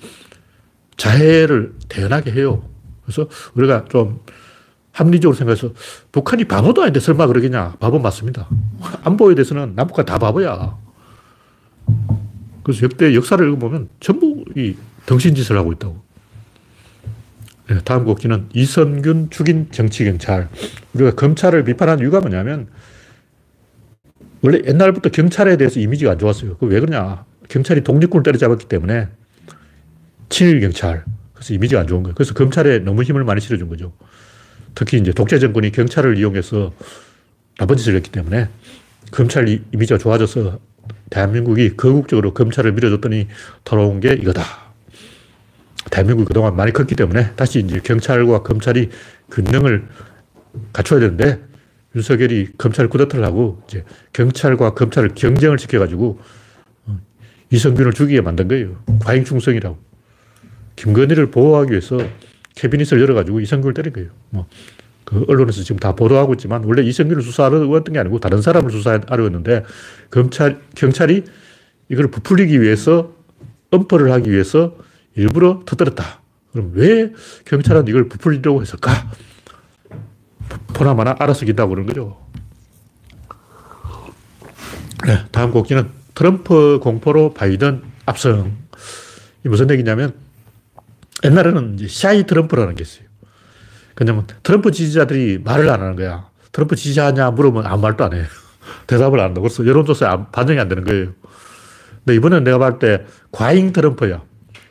자해를 0.96 1.74
대연하게 1.88 2.32
해요. 2.32 2.68
그래서 3.04 3.28
우리가 3.54 3.84
좀 3.88 4.20
합리적으로 4.92 5.36
생각해서 5.36 5.72
북한이 6.10 6.44
바보도 6.44 6.82
아닌데 6.82 7.00
설마 7.00 7.26
그러겠냐. 7.26 7.76
바보 7.78 7.98
맞습니다. 7.98 8.48
안보에 9.04 9.34
대해서는 9.34 9.74
남북한 9.76 10.06
다 10.06 10.18
바보야. 10.18 10.76
그래서 12.62 12.82
역대 12.82 13.14
역사를 13.14 13.46
읽어보면 13.46 13.88
전부 14.00 14.44
이 14.56 14.74
덩신짓을 15.04 15.56
하고 15.56 15.72
있다고. 15.72 16.02
네, 17.68 17.78
다음 17.84 18.04
곡지는 18.04 18.46
이선균 18.54 19.30
죽인 19.30 19.70
정치경찰. 19.70 20.48
우리가 20.94 21.14
검찰을 21.14 21.64
비판한 21.64 21.98
이유가 21.98 22.20
뭐냐면 22.20 22.68
원래 24.40 24.62
옛날부터 24.66 25.10
경찰에 25.10 25.56
대해서 25.56 25.78
이미지가 25.80 26.12
안 26.12 26.18
좋았어요. 26.18 26.56
그 26.56 26.66
왜 26.66 26.80
그러냐. 26.80 27.24
경찰이 27.48 27.82
독립군을 27.82 28.22
때려잡았기 28.22 28.66
때문에 28.66 29.08
친일 30.28 30.60
경찰. 30.60 31.04
그래서 31.34 31.54
이미지가 31.54 31.82
안 31.82 31.86
좋은 31.86 32.02
거예요. 32.02 32.14
그래서 32.14 32.34
검찰에 32.34 32.80
너무 32.80 33.02
힘을 33.02 33.24
많이 33.24 33.40
실어준 33.40 33.68
거죠. 33.68 33.92
특히 34.74 34.98
이제 34.98 35.12
독재 35.12 35.38
정권이 35.38 35.72
경찰을 35.72 36.18
이용해서 36.18 36.72
나쁜 37.58 37.76
짓을 37.76 37.94
했기 37.94 38.10
때문에 38.10 38.48
검찰 39.10 39.48
이미지가 39.48 39.98
좋아져서 39.98 40.58
대한민국이 41.10 41.76
거국적으로 41.76 42.34
검찰을 42.34 42.72
밀어줬더니 42.72 43.28
돌아온 43.64 44.00
게 44.00 44.12
이거다. 44.12 44.42
대한민국이 45.90 46.26
그동안 46.26 46.56
많이 46.56 46.72
컸기 46.72 46.94
때문에 46.94 47.32
다시 47.36 47.60
이제 47.60 47.80
경찰과 47.82 48.42
검찰이 48.42 48.90
균형을 49.30 49.86
갖춰야 50.72 51.00
되는데 51.00 51.40
윤석열이 51.94 52.50
검찰 52.58 52.88
구더를 52.88 53.24
하고 53.24 53.62
이제 53.68 53.84
경찰과 54.12 54.74
검찰을 54.74 55.10
경쟁을 55.14 55.58
시켜가지고 55.58 56.20
어, 56.20 56.24
이성균을 57.50 57.92
죽이게 57.92 58.20
만든 58.20 58.48
거예요. 58.48 58.76
과잉충성이라고. 59.00 59.78
김건희를 60.76 61.30
보호하기 61.30 61.70
위해서 61.70 61.98
캐비닛을 62.56 63.00
열어가지고 63.00 63.40
이성균을 63.40 63.74
때린 63.74 63.92
거예요. 63.92 64.10
뭐, 64.30 64.46
그 65.04 65.24
언론에서 65.28 65.62
지금 65.62 65.78
다 65.78 65.94
보도하고 65.94 66.34
있지만 66.34 66.64
원래 66.64 66.82
이성균을 66.82 67.22
수사하려고 67.22 67.76
했던 67.76 67.92
게 67.92 67.98
아니고 68.00 68.18
다른 68.18 68.42
사람을 68.42 68.70
수사하려고 68.70 69.24
했는데 69.24 69.64
검찰, 70.10 70.60
경찰이 70.74 71.24
이걸 71.88 72.08
부풀리기 72.08 72.60
위해서 72.60 73.14
엄포를 73.70 74.10
하기 74.12 74.30
위해서 74.30 74.76
일부러 75.14 75.62
터뜨렸다. 75.64 76.20
그럼 76.52 76.72
왜 76.74 77.12
경찰은 77.44 77.86
이걸 77.88 78.08
부풀리려고 78.08 78.62
했을까? 78.62 78.90
포나마나 80.74 81.14
알아서 81.18 81.46
긴다고 81.46 81.70
그러는 81.70 81.86
거죠. 81.86 82.18
네, 85.06 85.18
다음 85.30 85.52
곡지는 85.52 85.88
트럼프 86.16 86.80
공포로 86.82 87.34
바이든 87.34 87.82
압승. 88.06 88.56
이 89.44 89.48
무슨 89.48 89.70
얘기냐면 89.70 90.14
옛날에는 91.24 91.76
샤이 91.88 92.26
트럼프라는 92.26 92.74
게 92.74 92.82
있어요. 92.82 93.06
그냥 93.94 94.26
트럼프 94.42 94.72
지지자들이 94.72 95.40
말을 95.44 95.68
안 95.70 95.80
하는 95.82 95.94
거야. 95.94 96.28
트럼프 96.52 96.74
지지하냐 96.74 97.30
물으면 97.32 97.66
아무 97.66 97.82
말도 97.82 98.04
안 98.04 98.14
해요. 98.14 98.24
대답을 98.88 99.20
안 99.20 99.26
한다고. 99.26 99.46
그래서 99.46 99.66
여론조사에 99.66 100.16
반영이 100.32 100.58
안 100.58 100.68
되는 100.68 100.84
거예요. 100.84 101.12
근데 102.04 102.16
이번엔 102.16 102.44
내가 102.44 102.58
봤을 102.58 102.78
때 102.78 103.06
과잉 103.30 103.72
트럼프야. 103.74 104.22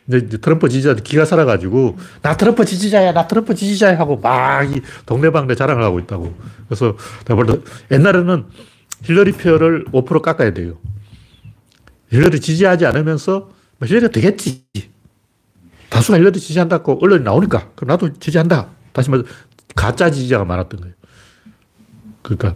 이제 0.08 0.38
트럼프 0.40 0.68
지지자들 0.70 1.04
기가 1.04 1.26
살아가지고 1.26 1.98
나 2.24 2.38
트럼프 2.38 2.66
지지자야, 2.66 3.14
나 3.14 3.28
트럼프 3.28 3.54
지지자야 3.56 4.00
하고 4.00 4.18
막 4.18 4.64
이 4.72 4.82
동네방네 5.06 5.56
자랑을 5.56 5.84
하고 5.84 6.00
있다고. 6.00 6.36
그래서 6.68 6.98
내가 7.26 7.36
볼 7.36 7.46
때 7.48 7.62
옛날에는 7.96 8.46
힐러리 9.04 9.32
표를 9.34 9.86
5% 9.86 10.22
깎아야 10.24 10.54
돼요. 10.54 10.78
힐러리 12.16 12.40
지지하지 12.40 12.86
않으면서 12.86 13.52
뭐 13.78 13.88
힐러리가 13.88 14.12
되겠지. 14.12 14.66
다수가 15.90 16.18
힐러리 16.18 16.40
지지한다고 16.40 17.00
언론이 17.02 17.24
나오니까 17.24 17.72
그럼 17.76 17.90
나도 17.90 18.14
지지한다. 18.14 18.70
다시 18.94 19.10
말해서 19.10 19.30
가짜 19.76 20.10
지지자가 20.10 20.46
많았던 20.46 20.82
거예요. 20.82 20.96
그러니까 22.22 22.56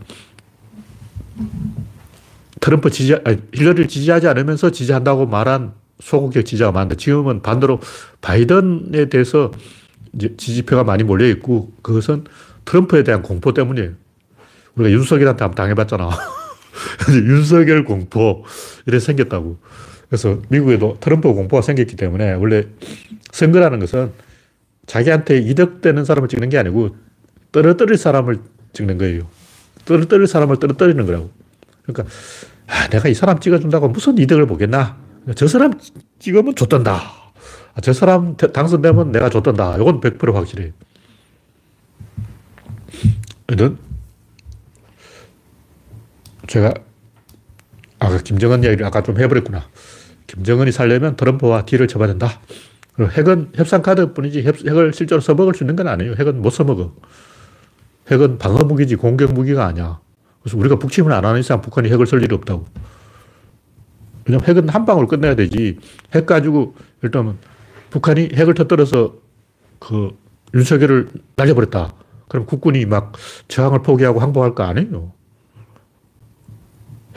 트럼프 2.59 2.89
지지, 2.89 3.15
아니, 3.23 3.37
힐러리를 3.53 3.87
지지하지 3.87 4.27
않으면서 4.27 4.71
지지한다고 4.71 5.27
말한 5.27 5.73
소극적 6.01 6.45
지지자가 6.45 6.71
많은데 6.71 6.95
지금은 6.95 7.41
반대로 7.41 7.79
바이든에 8.21 9.09
대해서 9.09 9.51
지지표가 10.17 10.83
많이 10.83 11.03
몰려 11.03 11.27
있고 11.27 11.71
그것은 11.81 12.25
트럼프에 12.65 13.03
대한 13.03 13.21
공포 13.21 13.53
때문이에요. 13.53 13.91
우리가 14.75 14.91
윤석열한테 14.91 15.43
한번 15.43 15.55
당해봤잖아. 15.55 16.09
윤석열 17.13 17.85
공포 17.85 18.43
이래 18.85 18.99
생겼다고. 18.99 19.57
그래서 20.09 20.41
미국에도 20.49 20.97
트럼프 20.99 21.31
공포가 21.33 21.61
생겼기 21.61 21.95
때문에 21.95 22.33
원래 22.33 22.65
선거라는 23.31 23.79
것은 23.79 24.11
자기한테 24.87 25.37
이득되는 25.37 26.03
사람을 26.03 26.29
찍는 26.29 26.49
게 26.49 26.57
아니고 26.57 26.95
떨어뜨릴 27.51 27.97
사람을 27.97 28.39
찍는 28.73 28.97
거예요. 28.97 29.27
떨어뜨릴 29.85 30.27
사람을 30.27 30.57
떨어뜨리는 30.57 31.05
거라고. 31.05 31.29
그러니까 31.83 32.13
아, 32.67 32.87
내가 32.89 33.09
이 33.09 33.13
사람 33.13 33.39
찍어준다고 33.39 33.89
무슨 33.89 34.17
이득을 34.17 34.45
보겠나? 34.47 34.97
저 35.35 35.47
사람 35.47 35.73
찍으면 36.19 36.55
좋단다. 36.55 37.01
아, 37.73 37.81
저 37.81 37.93
사람 37.93 38.35
당선되면 38.35 39.11
내가 39.11 39.29
좋단다. 39.29 39.75
이건 39.77 40.01
100% 40.01 40.33
확실해요. 40.33 40.71
제가 46.49 46.73
아, 47.99 48.17
김정은 48.17 48.63
이야기를 48.63 48.85
아까 48.85 49.03
좀 49.03 49.19
해버렸구나. 49.19 49.67
김정은이 50.25 50.71
살려면 50.71 51.15
트럼프와 51.15 51.65
딜을 51.65 51.87
쳐봐야 51.87 52.07
된다. 52.07 52.41
핵은 52.99 53.51
협상 53.55 53.81
카드 53.81 54.13
뿐이지 54.13 54.41
핵을 54.41 54.93
실제로 54.93 55.21
써먹을 55.21 55.53
수 55.53 55.63
있는 55.63 55.75
건 55.75 55.87
아니에요. 55.87 56.15
핵은 56.17 56.41
못 56.41 56.49
써먹어. 56.49 56.95
핵은 58.11 58.39
방어무기지 58.39 58.95
공격무기가 58.95 59.65
아니야. 59.65 59.99
그래서 60.41 60.57
우리가 60.57 60.77
북침을 60.77 61.11
안 61.11 61.23
하는 61.23 61.39
이상 61.39 61.61
북한이 61.61 61.89
핵을 61.91 62.07
쓸 62.07 62.23
일이 62.23 62.33
없다고. 62.33 62.65
왜냐면 64.25 64.47
핵은 64.47 64.69
한 64.69 64.85
방으로 64.85 65.07
끝내야 65.07 65.35
되지. 65.35 65.77
핵 66.15 66.25
가지고 66.25 66.75
일단은 67.03 67.37
북한이 67.91 68.31
핵을 68.33 68.55
터뜨려서 68.55 69.13
그 69.77 70.17
윤석열을 70.55 71.09
날려버렸다. 71.35 71.93
그럼 72.27 72.45
국군이 72.47 72.85
막 72.85 73.13
저항을 73.47 73.83
포기하고 73.83 74.19
항복할 74.19 74.55
거 74.55 74.63
아니에요. 74.63 75.18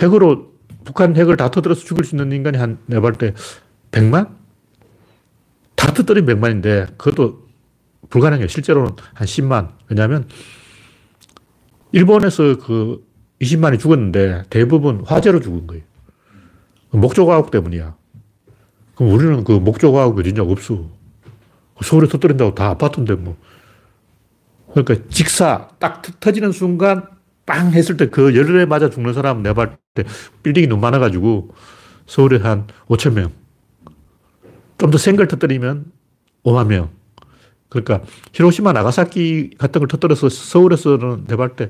핵으로, 0.03 0.53
북한 0.85 1.17
핵을 1.17 1.37
다 1.37 1.51
터뜨려서 1.51 1.83
죽일 1.85 2.05
수 2.05 2.15
있는 2.17 2.33
인간이 2.33 2.59
한, 2.59 2.79
내가 2.87 3.01
볼때 3.01 3.35
100만? 3.91 4.35
다 5.77 5.93
터뜨린 5.93 6.27
100만인데, 6.27 6.99
그것도 6.99 7.47
불가능해요. 8.11 8.49
실제로는 8.49 8.93
한 9.15 9.27
10만. 9.27 9.71
왜냐하면, 9.89 10.29
일본에서 11.93 12.59
그 12.59 13.07
20만이 13.41 13.79
죽었는데 13.79 14.45
대부분 14.51 15.03
화재로 15.05 15.41
죽은 15.41 15.67
거예요. 15.67 15.83
목조과학 16.91 17.51
때문이야. 17.51 17.95
그럼 18.95 19.13
우리는 19.13 19.45
그 19.45 19.53
목조과학 19.53 20.17
어디냐 20.17 20.43
없어. 20.43 20.89
서울에 21.83 22.07
터뜨린다고 22.09 22.55
다 22.55 22.69
아파트인데 22.69 23.15
뭐. 23.15 23.37
그러니까 24.73 25.07
직사 25.11 25.69
딱 25.79 26.03
터지는 26.21 26.53
순간 26.53 27.07
빵 27.53 27.73
했을 27.73 27.97
때 27.99 28.07
그 28.07 28.35
열에 28.35 28.65
맞아 28.67 28.89
죽는 28.89 29.13
사람 29.13 29.43
내가 29.43 29.55
볼때 29.55 30.09
빌딩이 30.43 30.67
너무 30.69 30.81
많아가지고 30.81 31.55
서울에 32.07 32.39
한 32.39 32.67
5천 32.89 33.13
명. 33.13 33.31
좀 34.79 34.91
더 34.91 34.97
센 34.99 35.17
걸 35.17 35.29
터뜨리면 35.29 35.85
5만 36.45 36.67
명. 36.69 36.91
그러니까 37.69 38.01
히로시마 38.33 38.73
나가사키 38.73 39.51
같은 39.59 39.81
걸 39.81 39.89
터뜨려서 39.89 40.29
서울에서는 40.31 41.25
내가 41.27 41.47
볼때 41.49 41.69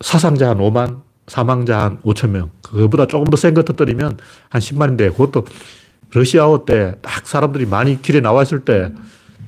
사상자 0.00 0.50
한 0.50 0.58
5만, 0.58 1.02
사망자 1.26 1.80
한 1.80 1.98
5천 2.02 2.30
명. 2.30 2.50
그거보다 2.62 3.06
조금 3.06 3.26
더 3.26 3.36
센 3.36 3.54
거 3.54 3.62
터뜨리면 3.64 4.18
한 4.50 4.60
10만인데 4.60 5.10
그것도 5.12 5.46
러시아어 6.12 6.64
때딱 6.64 7.26
사람들이 7.26 7.66
많이 7.66 8.00
길에 8.00 8.20
나와 8.20 8.42
있을 8.44 8.60
때 8.64 8.92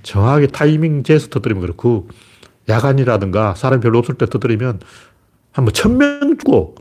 정확하게 0.02 0.48
타이밍 0.48 1.04
재서 1.04 1.28
터뜨리면 1.28 1.60
그렇고 1.62 2.08
야간이라든가 2.68 3.55
사람 3.55 3.81
별로 3.81 3.98
없을 3.98 4.14
때 4.16 4.26
터뜨리면 4.26 4.81
한뭐 5.52 5.70
천명 5.72 6.37
죽고 6.38 6.74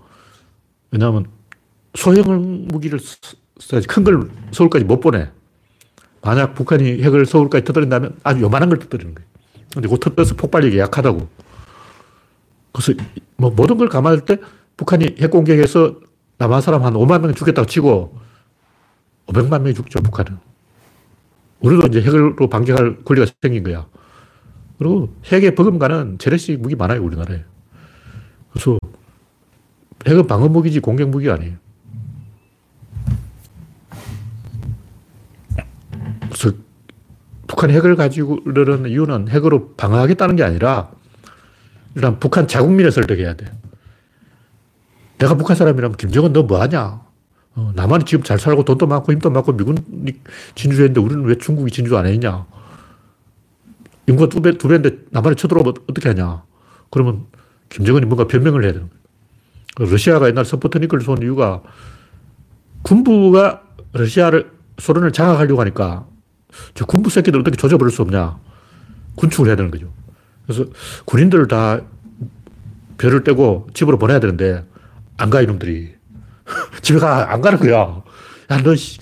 왜냐하면 0.92 1.26
소형 1.96 2.68
무기를 2.68 3.00
써야지 3.60 3.88
큰 3.88 4.04
걸 4.04 4.30
서울까지 4.52 4.86
못 4.86 5.00
보내. 5.00 5.30
만약 6.22 6.56
북한이 6.56 7.04
핵을 7.04 7.26
서울까지 7.26 7.64
터뜨린다면 7.66 8.18
아주 8.24 8.42
요만한 8.42 8.70
걸 8.70 8.80
터뜨리는 8.80 9.14
거예요. 9.14 9.30
근데 9.74 9.88
그 9.88 9.98
터뜨려서 10.00 10.36
폭발력이 10.36 10.78
약하다고. 10.80 11.28
그래서 12.74 12.94
뭐 13.38 13.52
모든 13.52 13.78
걸 13.78 13.90
감안할 13.90 14.26
때 14.26 14.38
북한이 14.76 15.18
핵 15.20 15.32
공격해서 15.32 16.00
남한 16.38 16.62
사람 16.62 16.84
한 16.84 16.94
5만 16.94 17.22
명 17.22 17.34
죽였다고 17.34 17.68
치고 17.68 18.18
500만 19.28 19.62
명이 19.62 19.74
죽죠, 19.74 20.02
북한은. 20.02 20.38
우리도 21.62 21.88
이제 21.88 22.02
핵으로 22.02 22.50
반격할 22.50 23.04
권리가 23.06 23.32
생긴 23.42 23.64
거야. 23.64 23.88
그리고 24.78 25.14
핵에 25.26 25.56
버금가는 25.56 26.18
재래식 26.18 26.60
무기 26.60 26.76
많아요, 26.76 27.04
우리나라에. 27.04 27.44
그래서 28.52 28.78
핵은 30.08 30.28
방어 30.28 30.48
무기지 30.50 30.80
공격 30.80 31.10
무기가 31.10 31.36
아니에요. 31.36 31.56
그래서 36.30 36.58
북한이 37.48 37.74
핵을 37.74 37.96
가지고 37.96 38.40
이러는 38.46 38.90
이유는 38.90 39.30
핵으로 39.30 39.74
방어하겠다는 39.76 40.36
게 40.36 40.44
아니라 40.44 40.92
일단 41.96 42.20
북한 42.20 42.48
자국민을 42.48 42.92
설득해야 42.92 43.36
돼. 43.36 43.46
내가 45.18 45.36
북한 45.36 45.56
사람이라면 45.56 45.96
김정은 45.96 46.34
너 46.34 46.44
뭐하냐? 46.44 47.02
어, 47.56 47.72
남한이 47.74 48.04
지금 48.04 48.24
잘 48.24 48.38
살고 48.38 48.66
돈도 48.66 48.86
많고 48.86 49.14
힘도 49.14 49.30
많고 49.30 49.54
미군이 49.54 50.20
진주했는데 50.56 51.00
우리는 51.00 51.24
왜 51.24 51.38
중국이 51.38 51.72
진주 51.72 51.98
안 51.98 52.06
했냐? 52.06 52.46
인구가 54.08 54.30
두 54.30 54.42
배, 54.42 54.58
두 54.58 54.68
배인데 54.68 54.98
남한이 55.10 55.36
쳐들어오면 55.36 55.74
어떻게 55.90 56.10
하냐? 56.10 56.44
그러면 56.92 57.26
김정은이 57.70 58.06
뭔가 58.06 58.28
변명을 58.28 58.64
해야 58.64 58.74
되는 58.74 58.90
거예요. 58.90 59.92
러시아가 59.92 60.28
옛날 60.28 60.46
스푸트니크를 60.46 61.04
쏜 61.04 61.22
이유가 61.22 61.62
군부가 62.84 63.64
러시아를, 63.94 64.52
소련을 64.78 65.12
장악하려고 65.12 65.60
하니까 65.62 66.06
저 66.74 66.86
군부 66.86 67.10
새끼들 67.10 67.40
어떻게 67.40 67.58
조져버릴 67.58 67.92
수 67.92 68.02
없냐? 68.02 68.38
군축을 69.16 69.48
해야 69.48 69.56
되는 69.56 69.72
거죠. 69.72 69.92
그래서 70.46 70.66
군인들을 71.06 71.48
다 71.48 71.82
별을 72.98 73.24
떼고 73.24 73.68
집으로 73.74 73.98
보내야 73.98 74.20
되는데 74.20 74.64
안 75.18 75.30
가, 75.30 75.42
이놈들이. 75.42 75.96
집에 76.82 77.00
가, 77.00 77.32
안 77.32 77.42
가는 77.42 77.58
거야. 77.58 78.04
야, 78.52 78.64
너, 78.64 78.76
씨, 78.76 79.00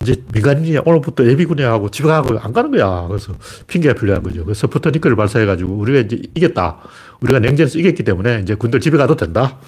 이제 0.00 0.22
민간인이야. 0.32 0.82
오늘부터 0.84 1.26
예비군이야 1.26 1.70
하고 1.72 1.90
집에 1.90 2.06
가고 2.06 2.38
안 2.38 2.52
가는 2.52 2.70
거야. 2.70 3.06
그래서 3.08 3.34
핑계가 3.66 3.94
필요한 3.98 4.22
거죠. 4.22 4.44
그래서 4.44 4.60
스푸트니크를 4.66 5.16
발사해가지고 5.16 5.72
우리가 5.74 6.00
이제 6.00 6.22
이겼다. 6.34 6.78
우리가 7.20 7.40
냉전에서 7.40 7.78
이겼기 7.78 8.04
때문에 8.04 8.40
이제 8.42 8.54
군들 8.54 8.78
집에 8.80 8.96
가도 8.96 9.16
된다. 9.16 9.58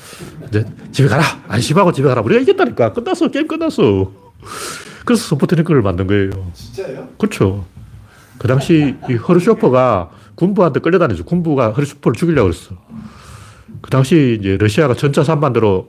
이제 0.48 0.64
집에 0.92 1.08
가라. 1.08 1.24
안심하고 1.48 1.92
집에 1.92 2.08
가라. 2.08 2.22
우리가 2.22 2.40
이겼다니까. 2.42 2.92
끝났어. 2.92 3.28
게임 3.28 3.48
끝났어. 3.48 4.12
그래서 5.04 5.22
스푸트니크를 5.30 5.82
만든 5.82 6.06
거예요. 6.06 6.30
진짜예요? 6.54 7.08
그렇죠. 7.18 7.64
그 8.38 8.46
당시 8.46 8.94
이 9.11 9.14
허르쇼퍼가 9.14 10.11
군부한테 10.37 10.80
끌려다니죠. 10.80 11.24
군부가 11.24 11.72
허르쇼퍼를 11.72 12.14
죽이려고 12.16 12.48
그랬어. 12.50 12.76
그 13.80 13.90
당시 13.90 14.38
이제 14.40 14.56
러시아가 14.56 14.94
전차 14.94 15.22
3반대로 15.22 15.88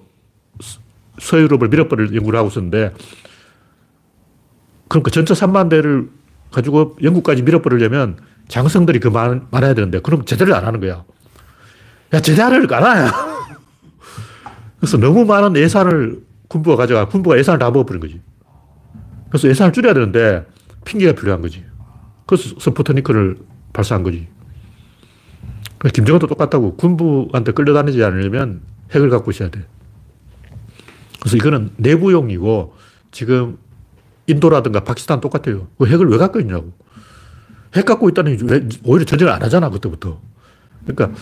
서유럽을 1.20 1.68
밀어버릴 1.70 2.16
연구를 2.16 2.40
하고 2.40 2.50
있었는데 2.50 2.94
그럼 4.88 5.04
그 5.04 5.12
전차 5.12 5.34
3만 5.34 5.70
대를 5.70 6.10
가지고 6.52 6.98
영국까지 7.02 7.42
밀어버리려면 7.42 8.18
장성들이 8.48 9.00
그 9.00 9.08
많, 9.08 9.48
많아야 9.52 9.74
되는데 9.74 10.00
그럼 10.00 10.26
제대를 10.26 10.54
안 10.54 10.66
하는 10.66 10.80
거야. 10.80 11.04
야, 12.14 12.20
제대를 12.20 12.72
안 12.74 12.84
하냐. 12.84 13.12
그래서 14.80 14.98
너무 14.98 15.26
많은 15.26 15.56
예산을 15.56 16.22
군부가 16.48 16.76
가져가 16.76 17.08
군부가 17.08 17.38
예산을 17.38 17.60
다 17.60 17.72
먹어버린 17.72 18.00
거지. 18.00 18.22
그래서 19.30 19.48
예산을 19.48 19.74
줄여야 19.74 19.94
되는데 19.94 20.46
핑계가 20.86 21.14
필요한 21.14 21.42
거지. 21.42 21.64
그래서 22.26 22.60
스푸트니크를 22.60 23.38
발사한 23.74 24.04
거지. 24.04 24.28
김정은도 25.92 26.28
똑같다고 26.28 26.76
군부한테 26.76 27.52
끌려다니지 27.52 28.04
않으려면 28.04 28.62
핵을 28.92 29.10
갖고 29.10 29.32
있어야 29.32 29.50
돼. 29.50 29.66
그래서 31.20 31.38
이거는 31.38 31.72
내부용이고 31.78 32.76
지금 33.12 33.58
인도라든가 34.28 34.84
파키스탄 34.84 35.22
똑같아요. 35.22 35.68
그 35.78 35.88
핵을 35.88 36.08
왜 36.10 36.18
갖고 36.18 36.40
있냐고. 36.40 36.74
핵 37.76 37.86
갖고 37.86 38.10
있다는 38.10 38.38
왜 38.44 38.68
오히려 38.84 39.06
전쟁을 39.06 39.32
안 39.32 39.42
하잖아, 39.42 39.70
그때부터. 39.70 40.22
그러니까 40.86 41.18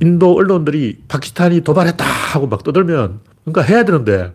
인도 0.00 0.34
언론들이 0.34 1.04
파키스탄이 1.08 1.62
도발했다 1.62 2.04
하고 2.04 2.46
막 2.46 2.62
떠들면 2.62 3.20
그러니까 3.44 3.62
해야 3.62 3.84
되는데 3.84 4.34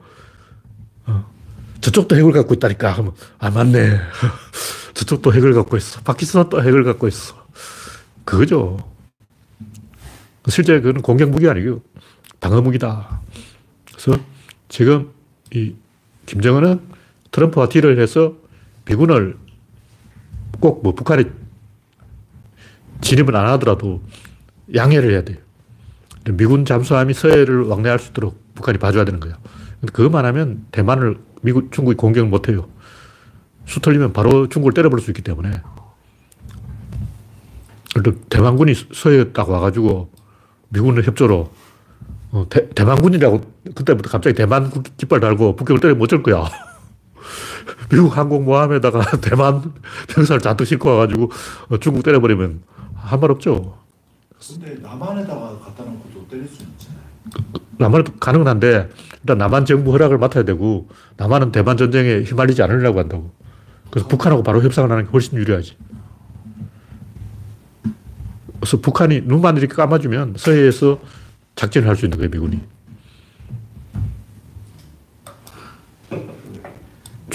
어, 1.05 1.29
저쪽도 1.81 2.15
핵을 2.15 2.31
갖고 2.31 2.53
있다니까 2.55 2.91
하면 2.91 3.13
아 3.37 3.49
맞네. 3.51 3.99
저쪽도 4.95 5.33
핵을 5.33 5.53
갖고 5.53 5.77
있어. 5.77 6.01
파키스탄도 6.01 6.63
핵을 6.63 6.83
갖고 6.83 7.07
있어. 7.07 7.35
그거죠. 8.23 8.77
실제 10.47 10.79
그건 10.79 11.01
공격 11.01 11.29
무기 11.29 11.47
아니고 11.47 11.81
방어 12.39 12.61
무기다. 12.61 13.21
그래서 13.91 14.19
지금 14.69 15.11
이 15.53 15.75
김정은은 16.25 16.94
트럼프와 17.35 17.67
딜을 17.67 17.99
해서 17.99 18.33
미군을 18.85 19.37
꼭 20.61 20.81
뭐 20.81 20.95
북한에 20.95 21.25
진입을 23.01 23.35
안 23.35 23.47
하더라도 23.53 24.01
양해를 24.73 25.11
해야 25.11 25.23
돼요. 25.23 25.37
미군 26.31 26.63
잠수함이 26.63 27.13
서해를 27.13 27.63
왕래할 27.63 27.99
수 27.99 28.11
있도록 28.11 28.41
북한이 28.55 28.77
봐줘야 28.77 29.03
되는 29.03 29.19
거예요. 29.19 29.35
근데 29.81 29.91
그것만 29.91 30.25
하면 30.25 30.65
대만을 30.71 31.19
미국, 31.41 31.71
중국이 31.71 31.97
공격을 31.97 32.29
못 32.29 32.47
해요. 32.47 32.69
수 33.65 33.81
틀리면 33.81 34.13
바로 34.13 34.47
중국을 34.47 34.73
때려버릴 34.73 35.03
수 35.03 35.11
있기 35.11 35.21
때문에. 35.21 35.51
대만군이 38.29 38.73
서해에 38.93 39.31
딱 39.33 39.49
와가지고 39.49 40.09
미군의 40.69 41.03
협조로 41.03 41.51
어, 42.31 42.45
대, 42.49 42.69
대만군이라고 42.69 43.41
그때부터 43.75 44.09
갑자기 44.09 44.35
대만 44.35 44.71
깃발 44.97 45.19
달고 45.19 45.55
북경을 45.57 45.81
때리면 45.81 46.01
어쩔 46.01 46.23
거야. 46.23 46.45
미국 47.89 48.15
항공모함에다가 48.17 49.17
대만 49.21 49.73
병사를 50.09 50.41
잔뜩 50.41 50.65
싣고 50.65 50.89
와가지고 50.89 51.31
어, 51.69 51.77
중국 51.79 52.03
때려버리면 52.03 52.61
한 52.95 53.19
말 53.19 53.31
없죠. 53.31 53.77
근데 54.47 54.75
남한에다가 54.81 55.59
갖다 55.59 55.83
놓고도 55.83 56.27
때릴 56.29 56.47
수 56.47 56.63
있잖아요. 56.63 56.99
남한은 57.77 58.05
가능은 58.19 58.47
한데 58.47 58.89
일단 59.21 59.37
남한 59.37 59.65
정부 59.65 59.91
허락을 59.91 60.17
맡아야 60.17 60.43
되고 60.43 60.87
남한은 61.17 61.51
대만 61.51 61.77
전쟁에 61.77 62.21
휘말리지 62.23 62.61
않으려고 62.63 62.99
한다고. 62.99 63.31
그래서 63.89 64.07
북한하고 64.07 64.43
바로 64.43 64.61
협상을 64.61 64.89
하는 64.91 65.05
게 65.05 65.09
훨씬 65.11 65.37
유리하지. 65.37 65.77
그래서 68.59 68.77
북한이 68.81 69.21
눈만 69.25 69.57
이렇게 69.57 69.73
감아주면 69.75 70.35
서해에서 70.37 70.99
작전을 71.55 71.87
할 71.87 71.95
수 71.95 72.05
있는 72.05 72.17
거예요, 72.17 72.29
미군이. 72.29 72.61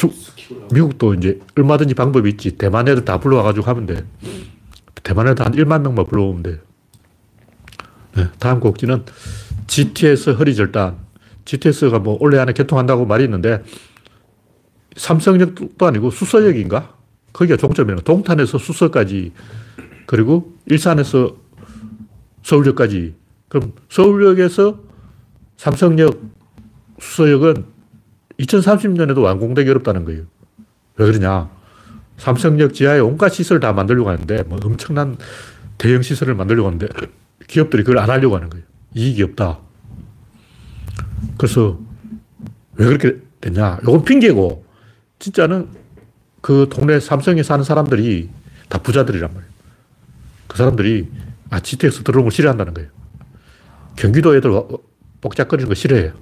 주, 0.01 0.11
미국도 0.73 1.13
이제 1.15 1.39
얼마든지 1.59 1.93
방법이 1.95 2.31
있지. 2.31 2.57
대만 2.57 2.89
애들 2.89 3.05
다 3.05 3.21
불러와가지고 3.21 3.67
하면 3.67 3.85
돼. 3.85 4.07
대만 5.03 5.29
애들 5.29 5.45
한 5.45 5.53
1만 5.53 5.83
명만 5.83 6.07
불러오면 6.07 6.43
돼. 6.43 6.61
네, 8.17 8.29
다음 8.39 8.61
곡지는 8.61 9.05
GTS 9.67 10.31
허리절단. 10.31 10.97
GTS가 11.45 11.99
뭐 11.99 12.17
올해 12.21 12.39
안에 12.39 12.55
개통한다고 12.55 13.05
말이 13.05 13.25
있는데 13.25 13.63
삼성역도 14.97 15.87
아니고 15.87 16.11
수서역인가? 16.11 16.95
거기가 17.35 17.59
종점이에요. 17.59 18.01
동탄에서 18.01 18.57
수서까지 18.57 19.33
그리고 20.07 20.55
일산에서 20.65 21.37
서울역까지. 22.43 23.15
그럼 23.49 23.73
서울역에서 23.91 24.81
삼성역, 25.59 26.21
수서역은 27.01 27.80
2030년에도 28.41 29.23
완공되기 29.23 29.69
어렵다는 29.71 30.05
거예요. 30.05 30.23
왜 30.97 31.07
그러냐? 31.07 31.51
삼성역 32.19 32.75
지하에 32.75 32.99
온갖 32.99 33.31
시설을 33.31 33.61
다 33.61 33.73
만들려고 33.73 34.11
하는데 34.11 34.43
뭐 34.45 34.59
엄청난 34.63 35.17
대형 35.79 36.03
시설을 36.03 36.35
만들려고 36.35 36.69
하는데 36.69 36.87
기업들이 37.47 37.83
그걸 37.83 37.99
안 37.99 38.11
하려고 38.11 38.37
하는 38.37 38.51
거예요. 38.51 38.65
이익이 38.95 39.23
없다. 39.23 39.59
그래서 41.39 41.79
왜 42.75 42.87
그렇게 42.87 43.19
됐냐? 43.41 43.81
요건 43.87 44.05
핑계고 44.05 44.65
진짜는 45.19 45.69
그 46.41 46.69
동네 46.71 47.01
삼성에 47.01 47.43
사는 47.43 47.65
사람들이 47.65 48.29
다 48.69 48.79
부자들이란 48.79 49.33
말이에요. 49.33 49.53
그 50.47 50.57
사람들이 50.57 51.09
아, 51.51 51.61
GTX 51.61 52.03
들어오는 52.03 52.25
걸 52.25 52.33
싫어한다는 52.33 52.75
거예요. 52.75 52.91
경기도 53.97 54.37
애들 54.37 54.51
복잡거리는 55.21 55.69
거 55.69 55.75
싫어해요. 55.75 56.13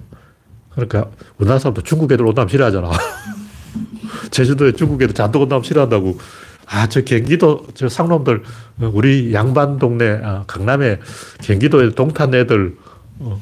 그러니까 0.71 1.09
우리나라 1.37 1.59
사람도 1.59 1.81
중국 1.81 2.11
애들 2.11 2.25
온다면 2.25 2.49
싫어하잖아. 2.49 2.89
제주도에 4.31 4.73
중국 4.73 5.01
애들 5.01 5.13
잔뜩 5.13 5.41
온다면 5.41 5.63
싫어한다고. 5.63 6.17
아, 6.71 6.87
저 6.87 7.01
경기도, 7.01 7.65
저 7.73 7.89
상놈들, 7.89 8.43
우리 8.79 9.33
양반 9.33 9.79
동네, 9.79 10.19
아, 10.23 10.43
강남에 10.45 10.99
경기도 11.41 11.83
애 11.83 11.89
동탄 11.89 12.33
애들, 12.35 12.75
어. 13.19 13.41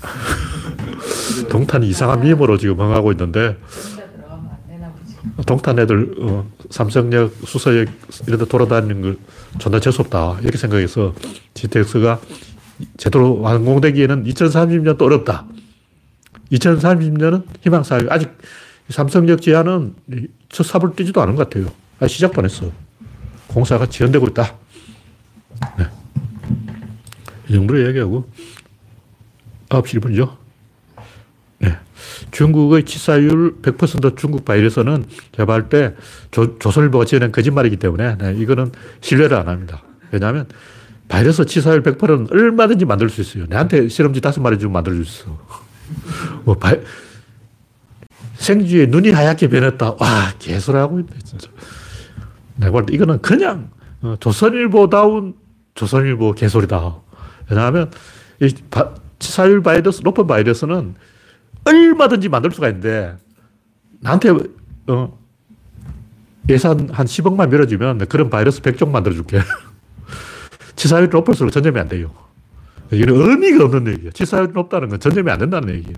동탄이 1.48 1.88
이상한 1.88 2.22
미음으로 2.22 2.58
지금 2.58 2.80
흥하고 2.80 3.12
있는데. 3.12 3.56
동탄 5.46 5.78
애들, 5.78 6.14
어, 6.20 6.50
삼성역, 6.70 7.34
수서역 7.44 7.88
이런 8.26 8.38
데 8.38 8.44
돌아다니는 8.46 9.02
거 9.02 9.14
존나 9.58 9.78
재수없다. 9.78 10.38
이렇게 10.40 10.58
생각해서 10.58 11.14
GTX가 11.54 12.20
제대로 12.96 13.40
완공되기에는 13.40 14.24
2030년도 14.24 15.02
어렵다. 15.02 15.46
2030년은 16.52 17.44
희망사회. 17.62 18.06
아직 18.10 18.30
삼성역 18.88 19.40
지하는 19.40 19.94
첫 20.48 20.64
삽을 20.64 20.94
뛰지도 20.96 21.20
않은 21.22 21.36
것 21.36 21.48
같아요. 21.48 21.70
아직 22.00 22.14
시작도 22.14 22.40
안 22.40 22.44
했어. 22.44 22.70
공사가 23.46 23.86
지연되고 23.86 24.26
있다. 24.28 24.54
네. 25.78 25.84
이 27.48 27.52
정도로 27.54 27.86
얘기하고 27.88 28.28
9시 29.68 30.00
1분이죠. 30.00 30.36
네. 31.58 31.76
중국의 32.30 32.84
치사율 32.84 33.60
100% 33.62 34.16
중국 34.16 34.44
바이러스는 34.44 35.04
제가 35.36 35.54
볼 35.54 35.68
때 35.68 35.94
조, 36.30 36.58
조선일보가 36.58 37.04
지어낸 37.04 37.32
거짓말이기 37.32 37.76
때문에 37.76 38.16
네, 38.18 38.34
이거는 38.34 38.72
신뢰를 39.00 39.36
안 39.36 39.48
합니다. 39.48 39.82
왜냐하면 40.10 40.48
바이러스 41.10 41.44
치사율 41.44 41.82
100%는 41.82 42.28
얼마든지 42.30 42.84
만들 42.84 43.10
수 43.10 43.20
있어요. 43.20 43.44
내한테 43.48 43.88
실험쥐 43.88 44.20
다섯 44.20 44.40
마리 44.40 44.58
주면 44.58 44.72
만들 44.72 45.04
수 45.04 45.24
있어. 45.24 45.38
뭐 46.44 46.54
바이, 46.54 46.80
생쥐의 48.36 48.86
눈이 48.86 49.10
하얗게 49.10 49.48
변했다. 49.48 49.96
와, 49.98 50.32
개소리하고 50.38 51.00
있네, 51.00 51.10
진짜. 51.24 51.48
내가 52.56 52.70
볼때 52.70 52.94
이거는 52.94 53.20
그냥 53.20 53.70
어, 54.02 54.14
조선일보다운 54.20 55.34
조선일보 55.74 56.32
개소리다. 56.32 57.00
왜냐하면 57.50 57.90
이 58.40 58.54
바, 58.70 58.94
치사율 59.18 59.64
바이러스, 59.64 60.02
높은 60.04 60.28
바이러스는 60.28 60.94
얼마든지 61.64 62.28
만들 62.28 62.52
수가 62.52 62.68
있는데 62.68 63.16
나한테 63.98 64.30
어, 64.86 65.18
예산 66.48 66.88
한 66.90 67.06
10억만 67.06 67.50
밀어주면 67.50 68.06
그런 68.06 68.30
바이러스 68.30 68.62
100종 68.62 68.90
만들어줄게. 68.90 69.40
치사율이 70.76 71.08
높을수록 71.08 71.52
전염이 71.52 71.78
안 71.78 71.88
돼요. 71.88 72.12
이건 72.92 73.08
의미가 73.14 73.64
없는 73.64 73.92
얘기예요. 73.92 74.10
치사율이 74.12 74.52
높다는 74.52 74.88
건 74.88 75.00
전염이 75.00 75.30
안 75.30 75.38
된다는 75.38 75.74
얘기예요. 75.74 75.96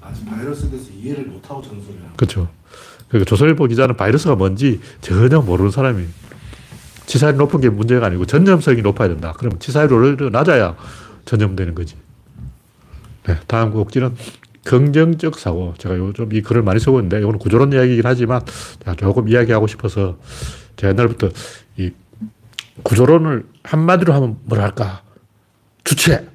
아직 0.00 0.24
바이러스에 0.26 0.70
대해서 0.70 0.90
이해를 0.92 1.24
못하고 1.24 1.62
전소리를 1.62 2.02
하는 2.02 2.16
그렇죠. 2.16 2.48
그러니까 3.08 3.28
조선일보 3.28 3.66
기자는 3.66 3.96
바이러스가 3.96 4.36
뭔지 4.36 4.80
전혀 5.00 5.40
모르는 5.40 5.70
사람이 5.70 6.04
치사율이 7.06 7.38
높은 7.38 7.60
게 7.60 7.68
문제가 7.68 8.06
아니고 8.06 8.26
전염성이 8.26 8.82
높아야 8.82 9.08
된다. 9.08 9.32
그러면 9.36 9.58
치사율이 9.60 10.30
낮아야 10.30 10.76
전염되는 11.24 11.74
거지. 11.74 11.96
네, 13.26 13.38
다음 13.46 13.72
곡지는 13.72 14.14
긍정적 14.64 15.38
사고. 15.38 15.74
제가 15.78 15.96
요즘 15.96 16.32
이 16.32 16.42
글을 16.42 16.62
많이 16.62 16.80
쓰고 16.80 16.98
있는데, 16.98 17.18
이거는 17.20 17.38
구조론 17.38 17.72
이야기이긴 17.72 18.02
하지만, 18.04 18.40
조금 18.96 19.28
이야기하고 19.28 19.68
싶어서, 19.68 20.18
제가 20.76 20.92
옛날부터 20.92 21.28
이 21.28 21.30
구조론을 22.82 23.46
한마디로 23.62 24.12
하면 24.14 24.38
뭐랄까. 24.44 25.02
주체. 25.84 26.28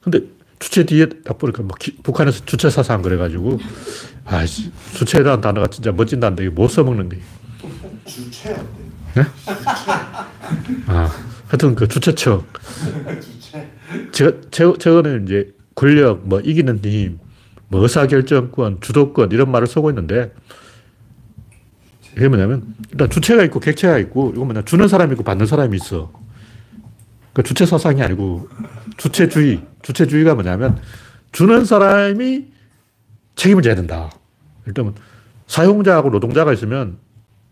근데 0.00 0.20
주체 0.58 0.84
뒤에 0.84 1.08
딱 1.24 1.38
보니까 1.38 1.62
뭐 1.62 1.76
기, 1.78 1.96
북한에서 2.02 2.44
주체 2.44 2.70
사상 2.70 3.02
그래가지고, 3.02 3.58
아, 4.24 4.44
주체라는 4.94 5.40
단어가 5.40 5.66
진짜 5.66 5.92
멋진 5.92 6.20
단어인데, 6.20 6.44
이게 6.44 6.50
못 6.50 6.68
써먹는 6.68 7.08
거예요. 7.08 7.24
주체? 8.06 8.56
네? 9.14 9.22
아, 10.86 11.10
하여튼 11.48 11.74
그 11.74 11.86
주체청. 11.88 12.44
주체 13.20 13.70
제가, 14.12 14.32
제, 14.50 14.72
최근에 14.78 15.24
이제 15.24 15.52
권력, 15.74 16.26
뭐 16.26 16.40
이기는 16.40 16.80
힘, 16.82 17.18
뭐 17.68 17.82
의사결정권, 17.82 18.80
주도권 18.80 19.32
이런 19.32 19.50
말을 19.50 19.66
쓰고 19.66 19.90
있는데 19.90 20.32
이게 22.16 22.28
뭐냐면 22.28 22.74
일단 22.90 23.10
주체가 23.10 23.42
있고 23.44 23.60
객체가 23.60 23.98
있고 23.98 24.32
이거 24.34 24.44
뭐냐 24.44 24.62
주는 24.62 24.88
사람이 24.88 25.12
있고 25.12 25.22
받는 25.22 25.46
사람이 25.46 25.76
있어. 25.76 26.10
그 27.34 27.42
주체 27.42 27.66
사상이 27.66 28.02
아니고 28.02 28.48
주체주의. 28.96 29.62
주체주의가 29.82 30.34
뭐냐면 30.34 30.78
주는 31.32 31.64
사람이 31.64 32.46
책임을 33.34 33.62
져야 33.62 33.74
된다. 33.74 34.10
일단 34.66 34.94
사용자하고 35.46 36.08
노동자가 36.08 36.52
있으면 36.54 36.96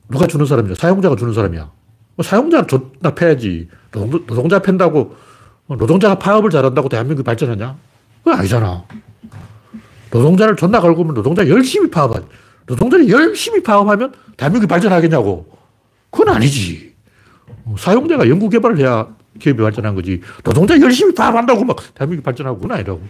누가 0.09 0.27
주는 0.27 0.47
사람이야? 0.47 0.75
사용자가 0.75 1.17
주는 1.17 1.35
사람이야. 1.35 1.71
뭐 2.17 2.25
사용자는 2.25 2.67
존나 2.67 3.15
패야지. 3.15 3.69
노동, 3.93 4.27
노동자 4.27 4.61
팬다고 4.61 5.15
노동자가 5.69 6.19
파업을 6.19 6.49
잘한다고 6.51 6.89
대한민국이 6.89 7.25
발전하냐? 7.25 7.77
그건 8.19 8.39
아니잖아. 8.39 8.85
노동자를 10.11 10.57
존나 10.57 10.81
걸고면 10.81 11.15
노동자 11.15 11.47
열심히 11.49 11.91
파업하지. 11.91 12.27
노동자를 12.67 13.09
열심히 13.09 13.63
파업하면 13.63 14.13
대한민국이 14.37 14.69
발전하겠냐고. 14.69 15.47
그건 16.11 16.35
아니지. 16.37 16.95
사용자가 17.79 18.29
연구 18.29 18.49
개발을 18.49 18.79
해야 18.79 19.09
기업이 19.39 19.63
발전한 19.63 19.95
거지. 19.95 20.21
노동자 20.43 20.79
열심히 20.81 21.15
파업한다고 21.15 21.65
막 21.65 21.77
대한민국이 21.95 22.25
발전하고 22.25 22.59
그건 22.59 22.77
아니라고. 22.77 23.03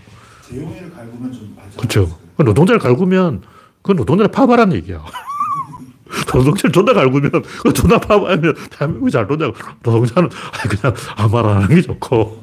재용이를 0.49 0.91
갈구면 0.93 1.33
좀 1.33 1.55
발전. 1.57 1.77
그렇죠. 1.77 2.19
노동자를 2.37 2.79
갈구면 2.79 3.43
그건 3.83 3.97
노동자를 3.97 4.31
파업하라는 4.31 4.77
얘기야. 4.77 5.03
노동자를 6.33 6.73
존나 6.73 6.93
갈구면 6.93 7.31
그 7.63 7.73
존나 7.73 7.99
파업하면 7.99 8.55
대한민국이 8.71 9.11
잘 9.11 9.27
돈다고. 9.27 9.55
노동자는 9.83 10.31
그냥 10.69 10.95
아무 11.17 11.33
말 11.33 11.47
안 11.47 11.57
하는 11.63 11.69
게 11.69 11.83
좋고 11.83 12.43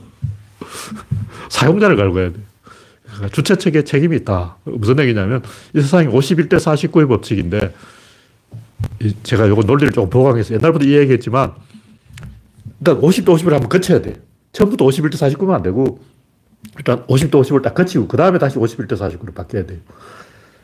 사용자를 1.49 1.95
갈구해야 1.95 2.29
돼. 2.31 2.35
주체 3.29 3.55
측에 3.55 3.83
책임이 3.83 4.15
있다. 4.17 4.57
무슨 4.63 4.99
얘기냐면 4.99 5.41
이 5.75 5.81
세상이 5.81 6.07
51대 6.07 6.55
49의 6.55 7.07
법칙인데 7.07 7.73
제가 9.23 9.45
이거 9.45 9.61
논리를 9.61 9.91
조금 9.91 10.09
보강해서 10.09 10.53
옛날부터 10.55 10.85
이 10.85 10.93
얘기했지만 10.97 11.53
일단 12.79 12.99
50대 12.99 13.25
50을 13.25 13.51
한번 13.51 13.69
거쳐야 13.69 14.01
돼. 14.01 14.15
처음부터 14.53 14.85
51대 14.85 15.13
49면 15.13 15.51
안 15.51 15.63
되고 15.63 15.99
일단 16.77 17.05
50대 17.05 17.31
50을 17.31 17.61
딱 17.61 17.73
거치고 17.73 18.07
그 18.07 18.17
다음에 18.17 18.39
다시 18.39 18.57
51대 18.57 18.93
49로 18.93 19.33
바뀌어야 19.33 19.65
돼요. 19.65 19.79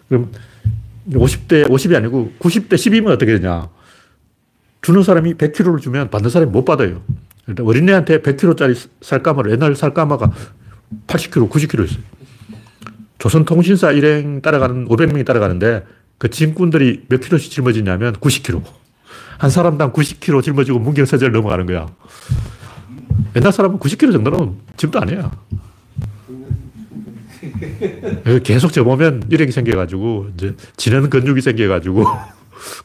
그럼 0.10 0.32
50대 1.12 1.68
50이 1.68 1.95
아니고 1.95 2.34
90대 2.39 2.74
10이면 2.74 3.08
어떻게 3.08 3.38
되냐. 3.38 3.70
주는 4.82 5.03
사람이 5.03 5.36
100kg를 5.36 5.82
주면 5.82 6.10
받는 6.10 6.30
사람이 6.30 6.51
못 6.51 6.66
받아요. 6.66 7.01
일단 7.47 7.66
어린애한테 7.66 8.22
100kg짜리 8.22 8.89
쌀가마를 9.01 9.51
옛날 9.51 9.76
쌀가마가 9.76 10.32
80kg, 11.08 11.49
90kg 11.49 11.86
있어요. 11.86 12.03
조선통신사 13.28 13.91
일행 13.91 14.41
따라가는 14.41 14.88
500명이 14.88 15.25
따라가는데 15.25 15.84
그 16.17 16.30
짐꾼들이 16.30 17.07
몇 17.09 17.19
킬로씩 17.19 17.51
짊어지냐면 17.51 18.13
90kg. 18.13 18.63
한 19.38 19.49
사람당 19.49 19.91
90kg 19.91 20.41
짊어지고 20.41 20.80
문경사절 20.80 21.34
넘어가는 21.34 21.65
거야. 21.65 21.88
옛날 23.36 23.51
사람은 23.51 23.80
90kg 23.80 24.13
정도는 24.13 24.55
짐도 24.78 24.99
아니야. 24.99 25.32
그래서 28.23 28.39
계속 28.43 28.71
접으면 28.71 29.23
일액이 29.30 29.51
생겨가지고, 29.51 30.30
이제, 30.34 30.55
지는 30.75 31.09
근육이 31.09 31.41
생겨가지고, 31.41 32.05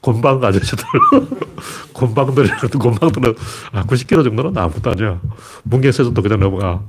곤방 0.01 0.45
아저씨들, 0.45 0.85
곤방들, 1.93 2.49
곤방들은, 2.79 3.35
아, 3.73 3.85
90kg 3.85 4.25
정도는 4.25 4.57
아무것도 4.59 4.91
아니야. 4.91 5.21
문경세전도 5.65 6.21
그냥 6.21 6.41
넘어가. 6.41 6.83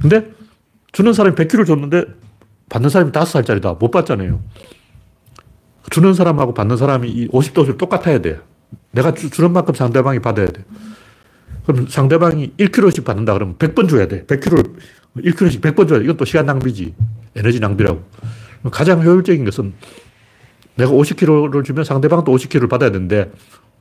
근데, 0.00 0.30
주는 0.92 1.12
사람이 1.12 1.36
100kg 1.36 1.66
줬는데, 1.66 2.04
받는 2.68 2.90
사람이 2.90 3.12
5살짜리다. 3.12 3.78
못 3.78 3.90
받잖아요. 3.90 4.40
주는 5.90 6.14
사람하고 6.14 6.54
받는 6.54 6.76
사람이 6.76 7.28
50도씩 7.28 7.78
똑같아야 7.78 8.20
돼. 8.20 8.40
내가 8.90 9.14
주, 9.14 9.30
주는 9.30 9.52
만큼 9.52 9.74
상대방이 9.74 10.20
받아야 10.20 10.46
돼. 10.46 10.64
그럼 11.66 11.86
상대방이 11.86 12.52
1kg씩 12.58 13.04
받는다 13.04 13.34
그러면 13.34 13.56
100번 13.56 13.88
줘야 13.88 14.06
돼. 14.06 14.24
100kg, 14.26 14.76
1kg씩 15.16 15.60
100번 15.60 15.88
줘야 15.88 15.98
돼. 15.98 16.04
이건 16.04 16.16
또 16.16 16.24
시간 16.24 16.46
낭비지. 16.46 16.94
에너지 17.36 17.60
낭비라고. 17.60 18.02
가장 18.70 19.02
효율적인 19.02 19.44
것은 19.44 19.74
내가 20.76 20.90
50kg를 20.90 21.64
주면 21.64 21.84
상대방도 21.84 22.32
50kg를 22.32 22.68
받아야 22.68 22.90
되는데 22.90 23.30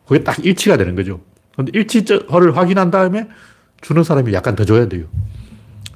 그게 0.08 0.24
딱 0.24 0.44
일치가 0.46 0.78
되는 0.78 0.96
거죠. 0.96 1.22
근데 1.56 1.72
일치를 1.74 2.56
확인한 2.56 2.92
다음에 2.92 3.28
주는 3.82 4.04
사람이 4.04 4.34
약간 4.34 4.56
더 4.56 4.66
줘야 4.66 4.88
돼요. 4.88 5.06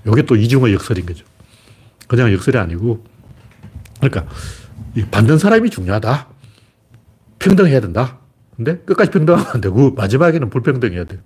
이게 0.07 0.23
또 0.23 0.35
이중의 0.35 0.73
역설인 0.73 1.05
거죠. 1.05 1.25
그냥 2.11 2.33
역설이 2.33 2.57
아니고 2.57 3.05
그러니까 4.01 4.25
이 4.97 5.05
받는 5.05 5.37
사람이 5.37 5.69
중요하다. 5.69 6.27
평등해야 7.39 7.79
된다. 7.79 8.19
근데 8.57 8.79
끝까지 8.79 9.11
평등하면 9.11 9.47
안 9.53 9.61
되고 9.61 9.91
마지막에는 9.91 10.49
불평등해야 10.49 11.05
돼요. 11.05 11.21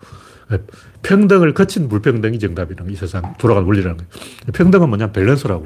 평등을 1.01 1.55
거친 1.55 1.89
불평등이 1.89 2.37
정답이라는 2.37 2.93
이 2.93 2.95
세상 2.95 3.33
돌아가는 3.39 3.67
원리라는 3.67 3.97
거예요. 3.97 4.09
평등은 4.53 4.87
뭐냐 4.89 5.11
밸런스라고. 5.11 5.65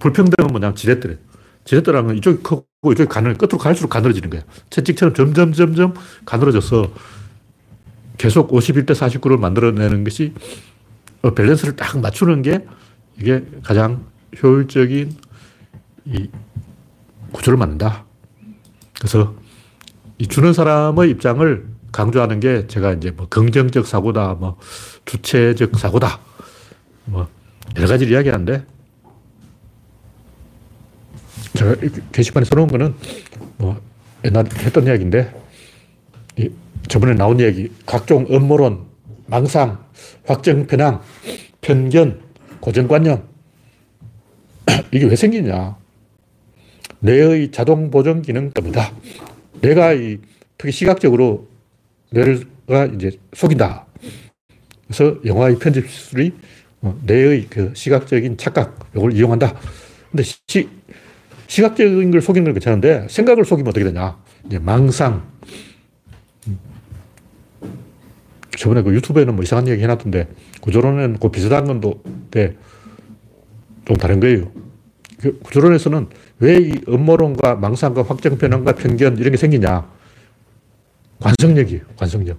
불평등은 0.00 0.50
뭐냐 0.50 0.74
지렛대래. 0.74 1.16
지렛대라는 1.64 2.08
건 2.08 2.16
이쪽이 2.18 2.42
크고 2.42 2.92
이쪽이 2.92 3.08
가늘, 3.08 3.38
끝으로 3.38 3.56
갈수록 3.56 3.88
가늘어지는 3.88 4.28
거야. 4.28 4.42
채찍처럼 4.68 5.14
점점 5.14 5.54
점점 5.54 5.94
가늘어져서 6.26 6.92
계속 8.18 8.50
51대 8.50 8.90
49를 8.90 9.38
만들어내는 9.38 10.04
것이 10.04 10.34
어, 11.22 11.30
밸런스를 11.30 11.74
딱 11.74 11.98
맞추는 11.98 12.42
게 12.42 12.66
이게 13.18 13.42
가장 13.62 14.04
효율적인 14.42 15.16
이 16.06 16.28
구조를 17.32 17.58
만든다. 17.58 18.04
그래서 18.98 19.34
이 20.18 20.26
주는 20.26 20.52
사람의 20.52 21.10
입장을 21.10 21.66
강조하는 21.92 22.40
게 22.40 22.66
제가 22.66 22.92
이제 22.92 23.10
뭐 23.10 23.26
긍정적 23.28 23.86
사고다, 23.86 24.34
뭐 24.34 24.58
주체적 25.04 25.78
사고다, 25.78 26.20
뭐 27.04 27.28
여러 27.76 27.88
가지를 27.88 28.12
이야기하는데 28.12 28.64
제가 31.54 31.74
게시판에 32.12 32.44
써놓은 32.44 32.68
거는 32.68 32.94
뭐 33.58 33.80
옛날 34.24 34.46
했던 34.46 34.86
이야기인데 34.86 35.42
이 36.38 36.50
저번에 36.88 37.14
나온 37.14 37.40
이야기 37.40 37.72
각종 37.86 38.26
음모론, 38.30 38.86
망상, 39.26 39.84
확정 40.26 40.66
편향, 40.66 41.02
편견, 41.60 42.20
고정관념 42.60 43.35
이게 44.92 45.06
왜 45.06 45.16
생기냐? 45.16 45.76
뇌의 47.00 47.50
자동 47.50 47.90
보정 47.90 48.22
기능 48.22 48.50
때문이다. 48.50 48.92
내가 49.60 49.92
이 49.92 50.18
특히 50.58 50.72
시각적으로 50.72 51.48
뇌가 52.10 52.86
이제 52.94 53.12
속인다. 53.32 53.86
그래서 54.86 55.18
영화의 55.24 55.58
편집 55.58 55.86
기술이 55.86 56.32
어, 56.82 56.98
뇌의 57.04 57.46
그 57.48 57.72
시각적인 57.74 58.36
착각, 58.36 58.90
이걸 58.94 59.12
이용한다. 59.12 59.58
근데 60.10 60.22
시, 60.22 60.68
시각적인 61.48 62.10
걸 62.10 62.20
속이는 62.20 62.44
건 62.44 62.54
괜찮은데 62.54 63.06
생각을 63.08 63.44
속이면 63.44 63.70
어떻게 63.70 63.84
되냐. 63.84 64.18
이제 64.46 64.58
망상. 64.58 65.26
음. 66.46 66.58
저번에 68.56 68.82
그 68.82 68.94
유튜브에는 68.94 69.34
뭐 69.34 69.42
이상한 69.42 69.68
얘기 69.68 69.82
해놨던데 69.82 70.28
구조론은 70.60 71.18
그 71.20 71.28
비슷한 71.30 71.66
건도 71.66 72.02
좀 73.86 73.96
다른 73.96 74.20
거예요. 74.20 74.50
그 75.20 75.38
구조론에서는 75.40 76.08
왜 76.40 76.58
이 76.58 76.72
음모론과 76.88 77.54
망상과 77.56 78.02
확정 78.02 78.36
편향과 78.36 78.72
편견 78.74 79.16
이런 79.18 79.30
게 79.30 79.36
생기냐. 79.38 79.88
관성력이에요. 81.20 81.82
관성력. 81.96 82.38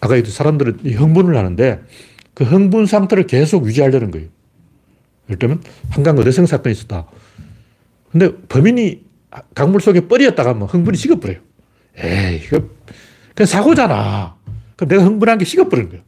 아까 0.00 0.16
이 0.16 0.24
사람들은 0.24 0.80
이 0.84 0.94
흥분을 0.94 1.36
하는데 1.36 1.82
그 2.34 2.44
흥분 2.44 2.86
상태를 2.86 3.26
계속 3.26 3.66
유지하려는 3.66 4.10
거예요. 4.10 4.28
예를 5.28 5.38
들면 5.38 5.62
한강 5.90 6.18
어대성 6.18 6.46
사건이 6.46 6.72
있었다. 6.72 7.06
근데 8.10 8.34
범인이 8.48 9.04
강물 9.54 9.80
속에 9.80 10.08
뻘이었다가 10.08 10.50
하면 10.50 10.68
흥분이 10.68 10.96
식어버려요. 10.96 11.38
에이, 11.98 12.40
이거 12.46 12.62
그냥 13.34 13.46
사고잖아. 13.46 14.36
그럼 14.76 14.88
내가 14.88 15.04
흥분한 15.04 15.38
게 15.38 15.44
식어버린 15.44 15.88
거예요. 15.90 16.02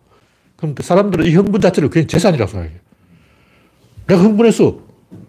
그럼 0.57 0.75
사람들은 0.79 1.27
이 1.27 1.35
흥분 1.35 1.61
자체를 1.61 1.91
그냥 1.91 2.07
재산이라고 2.09 2.51
생각해요. 2.51 2.79
내가 4.07 4.21
흥분했어. 4.23 4.79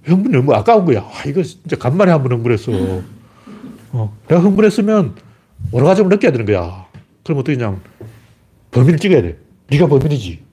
흥분이 0.04 0.36
너무 0.36 0.54
아까운 0.54 0.86
거야. 0.86 1.02
아, 1.02 1.24
이거 1.28 1.42
진짜 1.44 1.76
간만에 1.76 2.12
한 2.12 2.22
번 2.24 2.32
흥분했어. 2.34 2.72
어, 3.92 4.18
내가 4.28 4.42
흥분했으면 4.42 5.16
오르가즘을 5.72 6.10
느껴야 6.10 6.32
되는 6.32 6.46
거야. 6.46 6.86
그럼 7.24 7.40
어떻게 7.40 7.56
그냥 7.58 7.82
범인을 8.72 9.00
찍어야 9.00 9.22
돼. 9.22 9.38
네가 9.70 9.88
범인이지. 9.88 10.44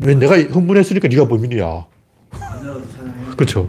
왜 0.00 0.14
내가 0.14 0.36
흥분했으니까 0.38 1.08
네가 1.08 1.26
범인이야. 1.26 1.86
그렇죠. 3.36 3.68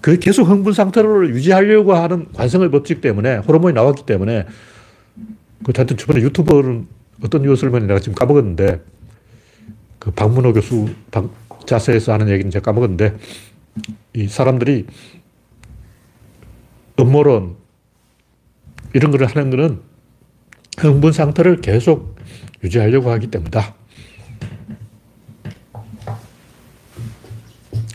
그 0.00 0.18
계속 0.18 0.44
흥분 0.44 0.72
상태를 0.72 1.30
유지하려고 1.34 1.94
하는 1.94 2.32
관성의 2.32 2.70
법칙 2.70 3.00
때문에 3.00 3.36
호르몬이 3.38 3.74
나왔기 3.74 4.06
때문에 4.06 4.46
그 5.64 5.72
하여튼 5.76 5.96
저번에 5.98 6.22
유튜버는 6.22 6.86
어떤 7.22 7.42
뉴스를 7.42 7.86
내가 7.86 8.00
지금 8.00 8.14
까먹었는데 8.14 8.80
그 9.98 10.10
박문호 10.12 10.54
교수 10.54 10.88
자세에서 11.66 12.12
하는 12.12 12.28
얘기는 12.28 12.50
제가 12.50 12.64
까먹었는데 12.64 13.16
이 14.14 14.28
사람들이 14.28 14.86
음모론 16.98 17.56
이런 18.92 19.10
걸 19.10 19.24
하는 19.24 19.50
거는 19.50 19.80
흥분 20.78 21.12
상태를 21.12 21.60
계속 21.60 22.16
유지하려고 22.62 23.10
하기 23.10 23.28
때문이다. 23.28 23.74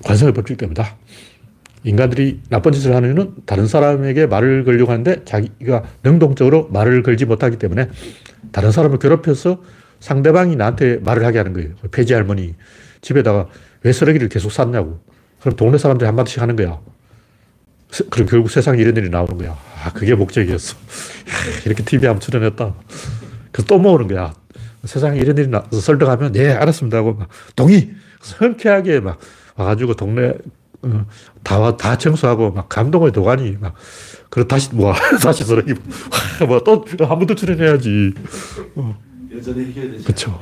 관성의 0.05 0.33
법칙 0.33 0.57
때문이다. 0.57 0.95
인간들이 1.83 2.41
나쁜 2.49 2.71
짓을 2.71 2.95
하는 2.95 3.09
이유는 3.09 3.35
다른 3.45 3.67
사람에게 3.67 4.25
말을 4.25 4.63
걸려고 4.63 4.91
하는데 4.91 5.23
자기가 5.23 5.83
능동적으로 6.03 6.67
말을 6.69 7.03
걸지 7.03 7.25
못하기 7.25 7.57
때문에 7.57 7.89
다른 8.51 8.71
사람을 8.71 8.99
괴롭혀서 8.99 9.61
상대방이 9.99 10.55
나한테 10.55 10.97
말을 10.97 11.25
하게 11.25 11.39
하는 11.39 11.53
거예요. 11.53 11.69
폐지 11.91 12.13
할머니 12.13 12.55
집에다가 13.01 13.47
왜 13.83 13.91
쓰레기를 13.93 14.29
계속 14.29 14.51
쌌냐고. 14.51 14.99
그럼 15.41 15.55
동네 15.55 15.77
사람들이 15.77 16.05
한마디씩 16.07 16.41
하는 16.41 16.55
거야. 16.55 16.79
그럼 18.09 18.27
결국 18.27 18.49
세상에 18.49 18.81
이런 18.81 18.95
일이 18.97 19.09
나오는 19.09 19.37
거야. 19.37 19.57
아, 19.83 19.91
그게 19.93 20.15
목적이었어. 20.15 20.75
이렇게 21.65 21.83
TV에 21.83 22.07
한번 22.07 22.19
출연했다. 22.19 22.73
그래서 23.51 23.67
또 23.67 23.77
모으는 23.77 24.07
거야. 24.07 24.33
세상에 24.83 25.19
이런 25.19 25.37
일이 25.37 25.47
나서 25.47 25.79
설득하면, 25.79 26.31
네, 26.33 26.51
알았습니다. 26.51 26.97
하고, 26.97 27.13
막, 27.13 27.29
동의! 27.55 27.91
흔쾌하게 28.37 28.99
막 29.01 29.19
와가지고 29.55 29.93
동네, 29.95 30.33
어, 30.81 31.05
다, 31.43 31.77
다 31.77 31.97
청소하고, 31.97 32.51
막 32.51 32.67
감동의 32.69 33.11
도가니, 33.11 33.57
막, 33.59 33.75
그리고 34.29 34.47
다시, 34.47 34.73
뭐, 34.73 34.93
다시 35.21 35.43
쓰레기, 35.43 35.73
뭐, 36.47 36.63
또, 36.63 36.85
한 36.99 37.17
번 37.19 37.27
더 37.27 37.33
출연해야지. 37.35 38.13
어. 38.75 38.99
여전히 39.35 39.65
해결되지. 39.67 40.03
그쵸. 40.05 40.39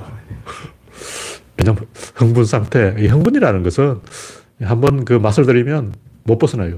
왜냐면, 1.57 1.85
흥분 2.15 2.45
상태, 2.45 2.95
이 2.97 3.07
흥분이라는 3.07 3.63
것은 3.63 3.99
한번 4.61 5.05
그 5.05 5.13
맛을 5.13 5.45
들이면 5.45 5.93
못 6.23 6.37
벗어나요. 6.37 6.77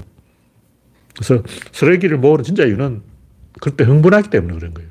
그래서 1.14 1.42
쓰레기를 1.72 2.18
모으는 2.18 2.44
진짜 2.44 2.64
이유는 2.64 3.02
그때 3.60 3.84
흥분하기 3.84 4.28
때문에 4.30 4.54
그런 4.58 4.74
거예요. 4.74 4.90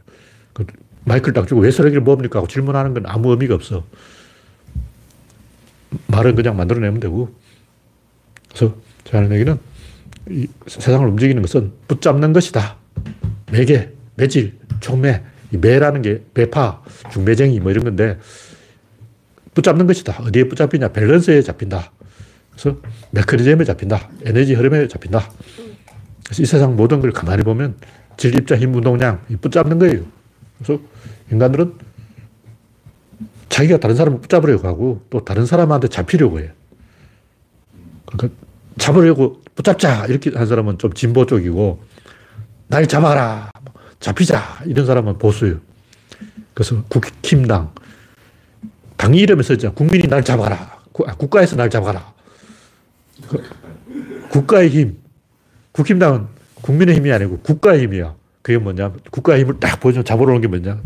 그 0.54 0.66
마이크를 1.04 1.34
딱 1.34 1.48
주고 1.48 1.62
왜 1.62 1.72
쓰레기를 1.72 2.02
모읍니까? 2.02 2.40
하고 2.40 2.48
질문하는 2.48 2.94
건 2.94 3.04
아무 3.06 3.30
의미가 3.32 3.54
없어. 3.56 3.86
말은 6.08 6.36
그냥 6.36 6.58
만들어내면 6.58 7.00
되고. 7.00 7.34
그래서 8.50 8.76
제가 9.04 9.20
하는 9.20 9.32
얘기는 9.34 9.58
이 10.30 10.48
세상을 10.66 11.08
움직이는 11.08 11.42
것은 11.42 11.74
붙잡는 11.88 12.34
것이다. 12.34 12.78
매개, 13.52 13.90
매질, 14.16 14.58
촉매. 14.80 15.22
이 15.52 15.58
매라는 15.58 16.02
게 16.02 16.24
매파, 16.34 16.82
중매쟁이 17.12 17.60
뭐 17.60 17.70
이런 17.72 17.84
건데 17.84 18.18
붙잡는 19.56 19.88
것이다. 19.88 20.22
어디에 20.22 20.48
붙잡히냐? 20.48 20.90
밸런스에 20.90 21.42
잡힌다. 21.42 21.92
그래서 22.52 22.78
메커니즘에 23.12 23.64
잡힌다. 23.64 24.10
에너지 24.26 24.54
흐름에 24.54 24.88
잡힌다. 24.88 25.32
그래서 26.26 26.44
이 26.44 26.46
세상 26.46 26.76
모든 26.76 27.02
걸 27.02 27.12
가만히 27.12 27.44
보면 27.44 27.76
질, 28.18 28.36
입자, 28.36 28.56
힘, 28.56 28.76
운동량 28.76 29.22
붙잡는 29.42 29.80
거예요. 29.80 30.04
그래서 30.58 30.82
인간들은 31.32 31.74
자기가 33.50 33.80
다른 33.80 33.96
사람을 33.96 34.20
붙잡으려고 34.22 34.68
하고 34.68 35.02
또 35.10 35.24
다른 35.24 35.46
사람한테 35.46 35.88
잡히려고 35.88 36.40
해요. 36.40 36.52
그러니까 38.06 38.38
잡으려고 38.78 39.42
붙잡자 39.56 40.06
이렇게 40.08 40.32
한 40.32 40.46
사람은 40.48 40.78
좀 40.78 40.94
진보 40.94 41.26
쪽이고 41.26 41.82
날 42.68 42.88
잡아라 42.88 43.50
잡히자 44.00 44.64
이런 44.66 44.86
사람은 44.86 45.18
보수예요. 45.18 45.60
그래서 46.54 46.84
국힘당 46.90 47.74
당 48.98 49.14
이름에 49.14 49.44
써있잖아. 49.44 49.74
국민이 49.74 50.08
날 50.08 50.24
잡아라. 50.24 50.80
구- 50.92 51.06
아, 51.08 51.16
국가에서 51.16 51.56
날 51.56 51.70
잡아라. 51.70 52.14
그, 53.28 53.44
국가의 54.30 54.70
힘. 54.70 54.98
국힘당은 55.72 56.28
국민의 56.62 56.96
힘이 56.96 57.12
아니고 57.12 57.40
국가의 57.40 57.82
힘이야. 57.84 58.16
그게 58.42 58.58
뭐냐. 58.58 58.94
국가의 59.12 59.42
힘을 59.42 59.60
딱 59.60 59.80
보여줘 59.80 60.04
잡으러 60.04 60.32
오는 60.32 60.42
게 60.42 60.48
뭐냐. 60.48 60.82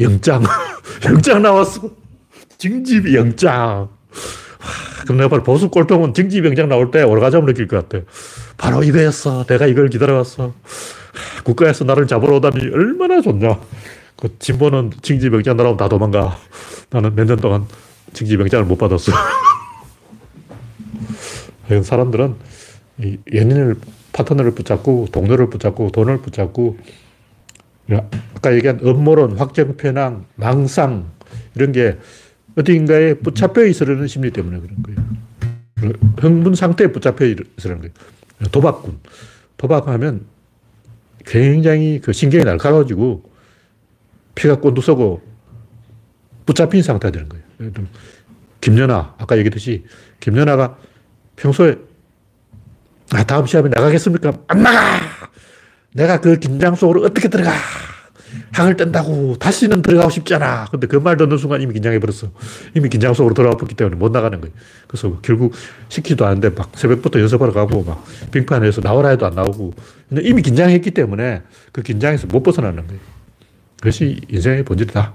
영장. 0.00 0.42
영장 1.06 1.42
나왔어. 1.42 1.90
징집이 2.58 3.14
영장. 3.16 3.56
와, 3.58 3.88
그럼 5.04 5.16
내가 5.18 5.28
바로 5.30 5.42
보수 5.42 5.70
꼴통은 5.70 6.12
징집 6.14 6.44
영장 6.44 6.68
나올 6.68 6.90
때 6.90 7.02
오르가즘을 7.02 7.46
느낄 7.46 7.66
것 7.68 7.88
같아. 7.88 8.04
바로 8.58 8.82
이거였어. 8.82 9.44
내가 9.46 9.66
이걸 9.66 9.88
기다려왔어. 9.88 10.52
국가에서 11.44 11.84
나를 11.84 12.06
잡으러 12.06 12.36
오다니 12.36 12.68
얼마나 12.72 13.20
좋냐. 13.22 13.58
그 14.20 14.36
진보는 14.38 14.92
징집 15.02 15.32
영장 15.32 15.56
나오면 15.56 15.76
다 15.76 15.88
도망가. 15.88 16.36
나는 16.90 17.14
몇 17.14 17.26
년 17.26 17.38
동안 17.38 17.66
징집 18.12 18.40
영장을 18.40 18.64
못 18.66 18.76
받았어. 18.76 19.12
사람들은 21.82 22.34
이 22.98 23.18
연인을 23.32 23.76
파트너를 24.12 24.50
붙잡고 24.52 25.08
동료를 25.12 25.48
붙잡고 25.50 25.90
돈을 25.92 26.20
붙잡고 26.20 26.78
아까 28.34 28.54
얘기한 28.54 28.80
음모론, 28.82 29.38
확정 29.38 29.76
편향, 29.76 30.26
망상 30.36 31.06
이런 31.54 31.72
게 31.72 31.96
어딘가에 32.56 33.14
붙잡혀 33.14 33.64
있으려는 33.64 34.06
심리 34.08 34.30
때문에 34.30 34.60
그런 34.60 34.76
거예요. 34.82 35.94
흥분 36.18 36.54
상태에 36.54 36.88
붙잡혀 36.88 37.26
있으려는 37.26 37.82
거예요. 37.82 37.92
도박꾼. 38.50 38.98
도박하면 39.56 40.26
굉장히 41.24 42.00
그 42.00 42.12
신경이 42.12 42.44
날카로워지고 42.44 43.29
피가 44.34 44.60
꼰두서고 44.60 45.20
붙잡힌 46.46 46.82
상태가 46.82 47.12
되는 47.12 47.28
거예요. 47.28 47.44
김연아, 48.60 49.14
아까 49.18 49.36
얘기했듯이 49.38 49.84
김연아가 50.20 50.76
평소에 51.36 51.76
아, 53.12 53.24
다음 53.24 53.46
시합에 53.46 53.68
나가겠습니까? 53.68 54.32
안 54.46 54.62
나가! 54.62 55.00
내가 55.94 56.20
그 56.20 56.38
긴장 56.38 56.74
속으로 56.76 57.02
어떻게 57.04 57.28
들어가? 57.28 57.50
항을 58.52 58.76
뗀다고 58.76 59.36
다시는 59.38 59.82
들어가고 59.82 60.10
싶지 60.10 60.34
않아. 60.34 60.66
근데 60.70 60.86
그 60.86 61.00
말 61.00 61.16
듣는 61.16 61.36
순간 61.36 61.60
이미 61.60 61.72
긴장해버렸어. 61.74 62.30
이미 62.76 62.88
긴장 62.88 63.12
속으로 63.12 63.34
들어가 63.34 63.56
버렸기 63.56 63.74
때문에 63.74 63.96
못 63.96 64.12
나가는 64.12 64.40
거예요. 64.40 64.54
그래서 64.86 65.18
결국 65.22 65.52
시키도 65.88 66.24
않는데 66.26 66.50
막 66.50 66.70
새벽부터 66.76 67.18
연습하러 67.20 67.52
가고 67.52 67.82
막 67.82 68.04
빙판에서 68.30 68.82
나오라 68.82 69.08
해도 69.08 69.26
안 69.26 69.34
나오고. 69.34 69.74
이미 70.22 70.42
긴장했기 70.42 70.92
때문에 70.92 71.42
그 71.72 71.82
긴장에서 71.82 72.28
못 72.28 72.44
벗어나는 72.44 72.86
거예요. 72.86 73.00
그것이 73.80 74.20
인생의 74.28 74.64
본질이다. 74.64 75.14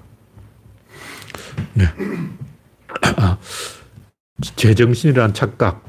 네. 1.75 1.85
아, 3.17 3.37
제정신이라는 4.55 5.33
착각. 5.33 5.85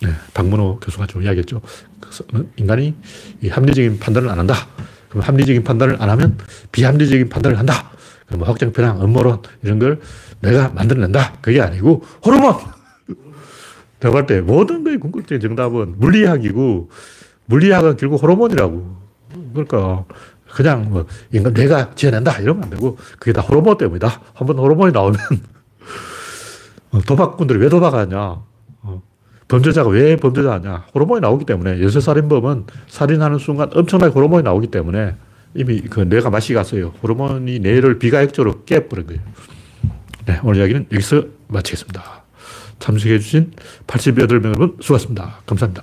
네, 0.00 0.10
박문호 0.32 0.78
교수가 0.80 1.06
좀 1.06 1.22
이야기했죠. 1.22 1.60
인간이 2.56 2.94
이 3.42 3.48
합리적인 3.48 3.98
판단을 3.98 4.28
안 4.30 4.38
한다. 4.38 4.54
그럼 5.08 5.22
합리적인 5.24 5.64
판단을 5.64 6.00
안 6.00 6.08
하면 6.10 6.38
비합리적인 6.72 7.28
판단을 7.28 7.58
한다. 7.58 7.90
그럼 8.26 8.42
확정 8.44 8.72
편향, 8.72 9.02
음모론 9.02 9.42
이런 9.62 9.78
걸 9.78 10.00
내가 10.40 10.68
만들어낸다. 10.70 11.38
그게 11.40 11.60
아니고 11.60 12.04
호르몬. 12.24 12.54
내가 14.00 14.12
볼 14.12 14.26
때 14.26 14.40
모든 14.40 14.84
거의 14.84 14.98
궁극적인 14.98 15.40
정답은 15.40 15.94
물리학이고 15.98 16.90
물리학은 17.46 17.96
결국 17.96 18.22
호르몬이라고. 18.22 18.96
그러니까 19.52 20.04
그냥 20.52 20.90
뭐 20.90 21.06
인간 21.32 21.52
내가 21.54 21.94
지어낸다 21.94 22.38
이러면 22.40 22.64
안 22.64 22.70
되고 22.70 22.96
그게 23.18 23.32
다 23.32 23.42
호르몬 23.42 23.78
때문이다. 23.78 24.20
한번 24.34 24.58
호르몬이 24.58 24.92
나오면 24.92 25.18
어, 26.90 27.00
도박꾼들이 27.00 27.58
왜 27.58 27.68
도박하냐? 27.68 28.18
어, 28.82 29.02
범죄자가 29.48 29.90
왜 29.90 30.16
범죄자냐? 30.16 30.86
호르몬이 30.94 31.20
나오기 31.20 31.44
때문에 31.44 31.82
연쇄살인범은 31.82 32.66
살인하는 32.88 33.38
순간 33.38 33.70
엄청나게 33.72 34.12
호르몬이 34.12 34.42
나오기 34.42 34.68
때문에 34.68 35.14
이미 35.54 35.80
그 35.82 36.00
뇌가 36.00 36.30
맛이 36.30 36.54
갔어요. 36.54 36.92
호르몬이 37.02 37.58
뇌를 37.58 37.98
비가역적으로 37.98 38.64
깨버린 38.64 39.06
거예요. 39.06 39.20
네, 40.26 40.40
오늘 40.42 40.60
이야기는 40.60 40.86
여기서 40.92 41.24
마치겠습니다. 41.48 42.22
참석해주신 42.78 43.52
88명 43.86 44.44
여러분 44.44 44.76
수고하셨습니다. 44.80 45.40
감사합니다. 45.46 45.82